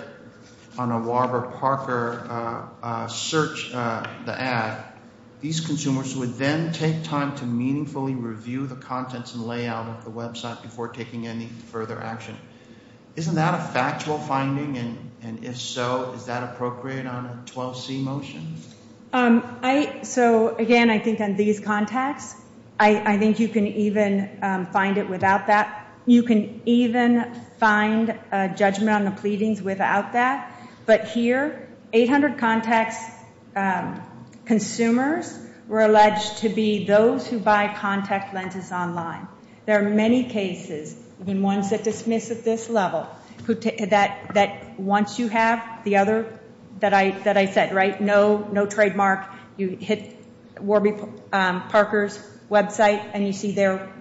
on 0.76 0.92
a 0.92 1.00
Warby 1.00 1.56
Parker 1.56 2.26
uh, 2.28 2.86
uh, 2.86 3.06
search, 3.08 3.72
uh, 3.72 4.06
the 4.26 4.38
ad, 4.38 4.84
these 5.40 5.60
consumers 5.60 6.16
would 6.16 6.34
then 6.34 6.72
take 6.72 7.04
time 7.04 7.36
to 7.36 7.44
meaningfully 7.44 8.14
review 8.14 8.66
the 8.66 8.76
contents 8.76 9.34
and 9.34 9.44
layout 9.44 9.88
of 9.88 10.04
the 10.04 10.10
website 10.10 10.62
before 10.62 10.88
taking 10.88 11.26
any 11.26 11.46
further 11.46 12.00
action. 12.00 12.36
Isn't 13.18 13.34
that 13.34 13.54
a 13.54 13.62
factual 13.72 14.18
finding? 14.18 14.78
And 15.22 15.44
if 15.44 15.56
so, 15.56 16.12
is 16.16 16.26
that 16.26 16.42
appropriate 16.42 17.06
on 17.06 17.26
a 17.26 17.42
12C 17.50 18.02
motion? 18.02 18.56
Um, 19.12 19.42
so 20.02 20.56
again, 20.56 20.90
I 20.90 20.98
think 20.98 21.20
on 21.20 21.36
these 21.36 21.60
contacts, 21.60 22.34
I 22.80 23.18
think 23.18 23.40
you 23.40 23.48
can 23.48 23.66
even 23.66 24.38
um, 24.40 24.66
find 24.66 24.98
it 24.98 25.08
without 25.10 25.48
that 25.48 25.88
you 26.08 26.22
can 26.22 26.62
even 26.64 27.30
find 27.58 28.18
a 28.32 28.48
judgment 28.48 28.88
on 28.88 29.04
the 29.04 29.10
pleadings 29.10 29.60
without 29.60 30.14
that. 30.14 30.50
But 30.86 31.04
here, 31.08 31.68
800 31.92 32.38
Contacts 32.38 32.96
um, 33.54 34.00
consumers 34.46 35.38
were 35.68 35.82
alleged 35.82 36.38
to 36.38 36.48
be 36.48 36.86
those 36.86 37.26
who 37.26 37.38
buy 37.38 37.74
contact 37.74 38.32
lenses 38.32 38.72
online. 38.72 39.28
There 39.66 39.78
are 39.78 39.90
many 39.90 40.24
cases, 40.24 40.96
even 41.20 41.42
ones 41.42 41.70
that 41.70 41.84
dismiss 41.84 42.30
at 42.30 42.44
this 42.44 42.68
level, 42.68 43.06
that 43.46 44.30
that 44.34 44.78
once 44.78 45.18
you 45.18 45.28
have 45.28 45.84
the 45.84 45.96
other 45.96 46.38
that 46.80 46.94
I 46.94 47.10
that 47.22 47.36
I 47.36 47.46
said, 47.46 47.74
right, 47.74 48.00
no 48.00 48.38
no 48.52 48.66
trademark, 48.66 49.26
you 49.56 49.68
hit 49.70 50.16
Warby 50.60 50.94
um, 51.32 51.68
Parker's 51.68 52.18
website 52.50 53.10
and 53.12 53.26
you 53.26 53.32
see 53.32 53.52
their 53.52 53.92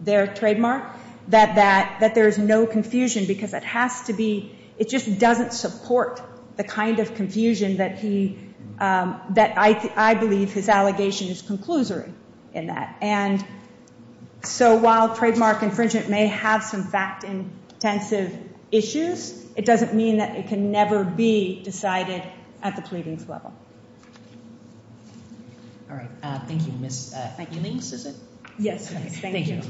their 0.00 0.26
trademark, 0.26 0.84
that 1.28 1.54
that 2.00 2.14
there's 2.14 2.38
no 2.38 2.66
confusion 2.66 3.26
because 3.26 3.54
it 3.54 3.64
has 3.64 4.02
to 4.02 4.12
be, 4.12 4.54
it 4.78 4.88
just 4.88 5.18
doesn't 5.18 5.52
support 5.52 6.22
the 6.56 6.64
kind 6.64 6.98
of 6.98 7.14
confusion 7.14 7.78
that 7.78 7.98
he, 7.98 8.38
um, 8.78 9.20
that 9.30 9.54
I, 9.56 9.92
I 9.96 10.14
believe 10.14 10.52
his 10.52 10.68
allegation 10.68 11.28
is 11.28 11.42
conclusory 11.42 12.12
in 12.52 12.66
that. 12.66 12.96
And 13.00 13.44
so 14.46 14.76
while 14.76 15.14
trademark 15.14 15.62
infringement 15.62 16.08
may 16.08 16.26
have 16.26 16.62
some 16.62 16.84
fact-intensive 16.84 18.38
issues, 18.70 19.44
it 19.56 19.64
doesn't 19.64 19.94
mean 19.94 20.18
that 20.18 20.36
it 20.36 20.48
can 20.48 20.70
never 20.70 21.04
be 21.04 21.62
decided 21.62 22.22
at 22.62 22.76
the 22.76 22.82
pleadings 22.82 23.28
level. 23.28 23.52
All 25.90 25.96
right. 25.96 26.10
Uh, 26.22 26.40
thank 26.46 26.66
you, 26.66 26.72
Ms. 26.72 27.14
Elings, 27.14 27.92
uh, 27.92 27.96
is 27.96 28.06
it? 28.06 28.16
Yes. 28.58 28.88
Thank 28.88 29.48
you. 29.48 29.60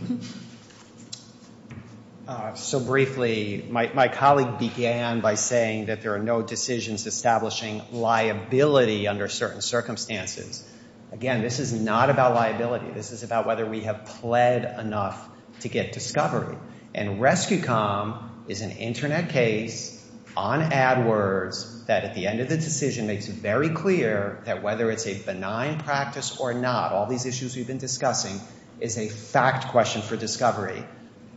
Uh, 2.26 2.54
so 2.54 2.80
briefly, 2.80 3.66
my 3.70 4.08
colleague 4.08 4.58
began 4.58 5.20
by 5.20 5.34
saying 5.34 5.86
that 5.86 6.00
there 6.00 6.14
are 6.14 6.22
no 6.22 6.40
decisions 6.40 7.06
establishing 7.06 7.82
liability 7.92 9.06
under 9.06 9.28
certain 9.28 9.60
circumstances. 9.60 10.66
Again, 11.14 11.42
this 11.42 11.60
is 11.60 11.72
not 11.72 12.10
about 12.10 12.34
liability. 12.34 12.90
This 12.90 13.12
is 13.12 13.22
about 13.22 13.46
whether 13.46 13.64
we 13.64 13.82
have 13.82 14.04
pled 14.04 14.64
enough 14.80 15.28
to 15.60 15.68
get 15.68 15.92
discovery. 15.92 16.56
And 16.92 17.20
RescueCom 17.20 18.48
is 18.48 18.62
an 18.62 18.72
Internet 18.72 19.28
case 19.28 20.04
on 20.36 20.72
AdWords 20.72 21.86
that 21.86 22.02
at 22.02 22.16
the 22.16 22.26
end 22.26 22.40
of 22.40 22.48
the 22.48 22.56
decision 22.56 23.06
makes 23.06 23.28
very 23.28 23.68
clear 23.68 24.42
that 24.46 24.64
whether 24.64 24.90
it's 24.90 25.06
a 25.06 25.14
benign 25.14 25.78
practice 25.78 26.36
or 26.40 26.52
not, 26.52 26.90
all 26.90 27.06
these 27.06 27.26
issues 27.26 27.54
we've 27.54 27.68
been 27.68 27.78
discussing, 27.78 28.40
is 28.80 28.98
a 28.98 29.08
fact 29.08 29.68
question 29.68 30.02
for 30.02 30.16
discovery. 30.16 30.84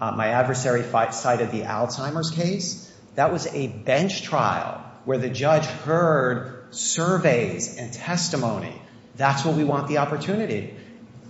Uh, 0.02 0.12
my 0.12 0.30
adversary 0.30 0.84
cited 1.12 1.52
the 1.52 1.62
Alzheimer's 1.62 2.32
case. 2.32 2.92
That 3.14 3.32
was 3.32 3.46
a 3.54 3.68
bench 3.68 4.24
trial 4.24 4.84
where 5.06 5.20
the 5.20 5.30
judge 5.30 5.66
heard 5.66 6.66
surveys 6.72 7.78
and 7.78 7.94
testimony. 7.94 8.82
That's 9.18 9.44
what 9.44 9.56
we 9.56 9.64
want 9.64 9.88
the 9.88 9.98
opportunity. 9.98 10.74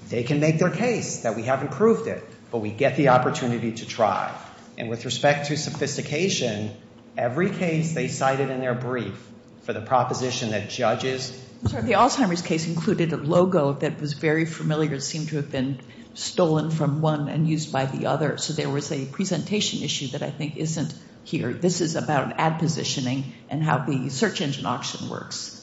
They 0.09 0.23
can 0.23 0.39
make 0.39 0.59
their 0.59 0.69
case 0.69 1.21
that 1.21 1.35
we 1.35 1.43
haven't 1.43 1.71
proved 1.71 2.07
it, 2.07 2.23
but 2.51 2.59
we 2.59 2.69
get 2.69 2.97
the 2.97 3.09
opportunity 3.09 3.71
to 3.73 3.85
try. 3.85 4.33
And 4.77 4.89
with 4.89 5.05
respect 5.05 5.47
to 5.47 5.57
sophistication, 5.57 6.71
every 7.17 7.49
case 7.49 7.93
they 7.93 8.07
cited 8.07 8.49
in 8.49 8.59
their 8.59 8.75
brief 8.75 9.15
for 9.63 9.73
the 9.73 9.81
proposition 9.81 10.51
that 10.51 10.69
judges—sorry—the 10.69 11.93
Alzheimer's 11.93 12.41
case 12.41 12.67
included 12.67 13.11
a 13.11 13.17
logo 13.17 13.73
that 13.73 13.99
was 13.99 14.13
very 14.13 14.45
familiar. 14.45 14.93
It 14.95 15.01
seemed 15.01 15.29
to 15.29 15.37
have 15.37 15.51
been 15.51 15.79
stolen 16.13 16.71
from 16.71 17.01
one 17.01 17.27
and 17.27 17.47
used 17.47 17.71
by 17.71 17.85
the 17.85 18.07
other. 18.07 18.37
So 18.37 18.53
there 18.53 18.69
was 18.69 18.91
a 18.91 19.05
presentation 19.05 19.83
issue 19.83 20.07
that 20.09 20.23
I 20.23 20.29
think 20.29 20.57
isn't 20.57 20.93
here. 21.23 21.53
This 21.53 21.81
is 21.81 21.95
about 21.95 22.39
ad 22.39 22.59
positioning 22.59 23.33
and 23.49 23.63
how 23.63 23.79
the 23.79 24.09
search 24.09 24.41
engine 24.41 24.65
auction 24.65 25.09
works. 25.09 25.56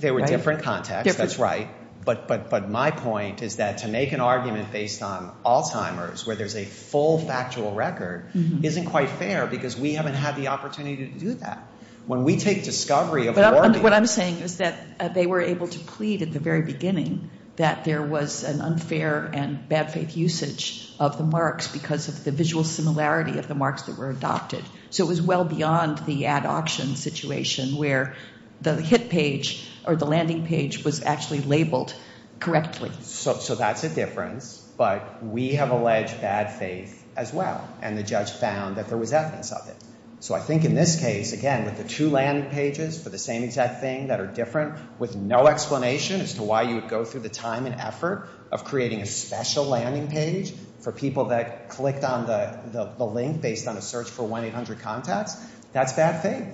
They 0.00 0.10
were 0.10 0.22
different 0.22 0.62
contexts. 0.62 1.16
That's 1.16 1.38
right. 1.38 1.68
But 2.04 2.70
my 2.70 2.92
point 2.92 3.42
is 3.42 3.56
that 3.56 3.78
to 3.78 3.88
make 3.88 4.12
an 4.12 4.20
argument 4.20 4.70
based 4.70 5.02
on 5.02 5.34
Alzheimer's 5.44 6.26
where 6.26 6.36
there's 6.36 6.54
a 6.54 6.64
full 6.64 7.18
factual 7.18 7.74
record 7.74 8.28
mm-hmm. 8.32 8.64
isn't 8.64 8.86
quite 8.86 9.10
fair 9.10 9.46
because 9.46 9.76
we 9.76 9.94
haven't 9.94 10.14
had 10.14 10.36
the 10.36 10.48
opportunity 10.48 11.08
to 11.08 11.18
do 11.18 11.34
that. 11.34 11.66
When 12.06 12.22
we 12.22 12.36
take 12.36 12.62
discovery 12.62 13.26
of 13.26 13.36
Warby. 13.36 13.80
What 13.80 13.92
I'm 13.92 14.06
saying 14.06 14.38
is 14.38 14.58
that 14.58 14.78
uh, 15.00 15.08
they 15.08 15.26
were 15.26 15.40
able 15.40 15.66
to 15.66 15.78
plead 15.80 16.22
at 16.22 16.32
the 16.32 16.38
very 16.38 16.62
beginning 16.62 17.30
that 17.56 17.84
there 17.84 18.02
was 18.02 18.44
an 18.44 18.60
unfair 18.60 19.28
and 19.32 19.68
bad 19.68 19.92
faith 19.92 20.16
usage 20.16 20.92
of 21.00 21.18
the 21.18 21.24
marks 21.24 21.68
because 21.68 22.08
of 22.08 22.22
the 22.22 22.30
visual 22.30 22.64
similarity 22.64 23.38
of 23.38 23.48
the 23.48 23.54
marks 23.54 23.82
that 23.82 23.98
were 23.98 24.10
adopted. 24.10 24.62
So 24.90 25.04
it 25.04 25.08
was 25.08 25.22
well 25.22 25.44
beyond 25.44 25.98
the 26.06 26.26
ad 26.26 26.46
auction 26.46 26.96
situation 26.96 27.76
where 27.76 28.14
the 28.60 28.74
hit 28.74 29.08
page 29.10 29.68
or 29.84 29.96
the 29.96 30.06
landing 30.06 30.46
page 30.46 30.84
was 30.84 31.02
actually 31.02 31.40
labeled 31.40 31.94
correctly. 32.40 32.90
So 33.02 33.54
that's 33.54 33.84
a 33.84 33.88
difference. 33.88 34.62
But 34.76 35.24
we 35.24 35.54
have 35.54 35.70
alleged 35.70 36.20
bad 36.20 36.58
faith 36.58 37.02
as 37.16 37.32
well. 37.32 37.66
And 37.80 37.96
the 37.96 38.02
judge 38.02 38.30
found 38.30 38.76
that 38.76 38.88
there 38.88 38.98
was 38.98 39.12
evidence 39.12 39.52
of 39.52 39.68
it. 39.68 39.76
So 40.20 40.34
I 40.34 40.40
think 40.40 40.64
in 40.64 40.74
this 40.74 41.00
case, 41.00 41.32
again, 41.32 41.64
with 41.64 41.76
the 41.76 41.84
two 41.84 42.10
landing 42.10 42.50
pages 42.50 43.02
for 43.02 43.10
the 43.10 43.18
same 43.18 43.42
exact 43.42 43.80
thing 43.80 44.08
that 44.08 44.18
are 44.18 44.26
different 44.26 44.78
with 44.98 45.14
no 45.14 45.46
explanation 45.46 46.20
as 46.20 46.34
to 46.34 46.42
why 46.42 46.62
you 46.62 46.74
would 46.76 46.88
go 46.88 47.04
through 47.04 47.20
the 47.20 47.28
time 47.28 47.66
and 47.66 47.74
effort 47.80 48.28
of 48.50 48.64
creating 48.64 49.02
a 49.02 49.06
special 49.06 49.64
landing 49.64 50.08
page 50.08 50.52
for 50.80 50.92
people 50.92 51.26
that 51.26 51.68
clicked 51.68 52.04
on 52.04 52.26
the 52.26 53.04
link 53.04 53.40
based 53.40 53.68
on 53.68 53.76
a 53.76 53.82
search 53.82 54.08
for 54.08 54.26
1-800-CONTACTS, 54.26 55.36
that's 55.72 55.92
bad 55.92 56.22
faith. 56.22 56.46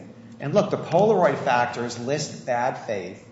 And 0.43 0.53
look, 0.53 0.71
the 0.71 0.77
Polaroid 0.77 1.39
factors 1.39 2.01
list 2.01 2.45
bad 2.45 2.77
faith 2.87 3.25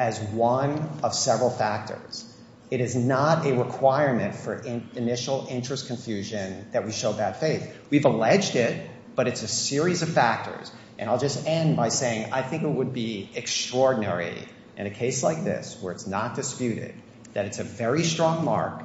as 0.00 0.18
one 0.18 0.98
of 1.04 1.14
several 1.14 1.48
factors. 1.48 2.24
It 2.72 2.80
is 2.80 2.96
not 2.96 3.46
a 3.46 3.54
requirement 3.54 4.34
for 4.34 4.56
initial 4.56 5.46
interest 5.48 5.86
confusion 5.86 6.66
that 6.72 6.84
we 6.84 6.90
show 6.90 7.12
bad 7.12 7.36
faith. 7.36 7.72
We've 7.88 8.04
alleged 8.04 8.56
it, 8.56 8.90
but 9.14 9.28
it's 9.28 9.44
a 9.44 9.48
series 9.48 10.02
of 10.02 10.08
factors. 10.08 10.72
And 10.98 11.08
I'll 11.08 11.20
just 11.20 11.46
end 11.46 11.76
by 11.76 11.88
saying 11.88 12.32
I 12.32 12.42
think 12.42 12.64
it 12.64 12.68
would 12.68 12.92
be 12.92 13.30
extraordinary 13.36 14.36
in 14.76 14.88
a 14.88 14.90
case 14.90 15.22
like 15.22 15.44
this 15.44 15.78
where 15.80 15.92
it's 15.92 16.08
not 16.08 16.34
disputed 16.34 16.94
that 17.34 17.46
it's 17.46 17.60
a 17.60 17.64
very 17.64 18.02
strong 18.02 18.44
mark. 18.44 18.82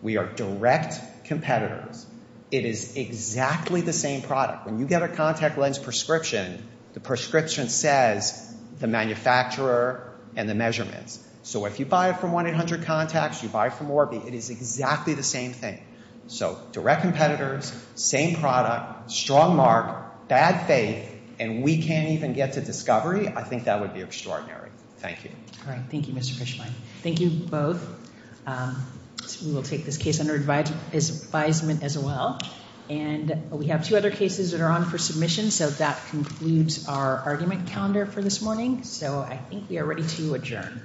We 0.00 0.16
are 0.16 0.24
direct 0.24 0.98
competitors. 1.24 2.06
It 2.50 2.64
is 2.64 2.96
exactly 2.96 3.82
the 3.82 3.92
same 3.92 4.22
product. 4.22 4.64
When 4.64 4.78
you 4.78 4.86
get 4.86 5.02
a 5.02 5.08
contact 5.08 5.58
lens 5.58 5.78
prescription, 5.78 6.64
the 6.98 7.04
prescription 7.04 7.68
says 7.68 8.52
the 8.80 8.88
manufacturer 8.88 10.12
and 10.34 10.48
the 10.48 10.54
measurements. 10.56 11.24
So 11.44 11.64
if 11.66 11.78
you 11.78 11.86
buy 11.86 12.10
it 12.10 12.16
from 12.16 12.32
1-800-CONTACTS, 12.32 13.44
you 13.44 13.48
buy 13.48 13.68
it 13.68 13.74
from 13.74 13.88
Warby, 13.88 14.16
it 14.16 14.34
is 14.34 14.50
exactly 14.50 15.14
the 15.14 15.22
same 15.22 15.52
thing. 15.52 15.80
So 16.26 16.58
direct 16.72 17.02
competitors, 17.02 17.72
same 17.94 18.34
product, 18.34 19.12
strong 19.12 19.54
mark, 19.54 20.26
bad 20.26 20.66
faith, 20.66 21.08
and 21.38 21.62
we 21.62 21.80
can't 21.82 22.08
even 22.08 22.32
get 22.32 22.54
to 22.54 22.60
discovery, 22.60 23.28
I 23.28 23.44
think 23.44 23.66
that 23.66 23.80
would 23.80 23.94
be 23.94 24.00
extraordinary. 24.02 24.70
Thank 24.96 25.22
you. 25.22 25.30
All 25.64 25.72
right. 25.72 25.82
Thank 25.88 26.08
you, 26.08 26.14
Mr. 26.14 26.32
Fishbein. 26.32 26.72
Thank 27.04 27.20
you 27.20 27.30
both. 27.30 27.80
Um, 28.44 28.84
we 29.46 29.52
will 29.52 29.62
take 29.62 29.84
this 29.84 29.98
case 29.98 30.18
under 30.18 30.34
advisement 30.34 31.84
as 31.84 31.96
well. 31.96 32.40
And 32.90 33.50
we 33.50 33.66
have 33.66 33.86
two 33.86 33.96
other 33.96 34.10
cases 34.10 34.52
that 34.52 34.60
are 34.60 34.70
on 34.70 34.84
for 34.86 34.96
submission, 34.96 35.50
so 35.50 35.68
that 35.68 36.00
concludes 36.08 36.88
our 36.88 37.18
argument 37.18 37.68
calendar 37.68 38.06
for 38.06 38.22
this 38.22 38.40
morning. 38.40 38.84
So 38.84 39.20
I 39.20 39.36
think 39.36 39.68
we 39.68 39.78
are 39.78 39.84
ready 39.84 40.06
to 40.06 40.34
adjourn. 40.34 40.82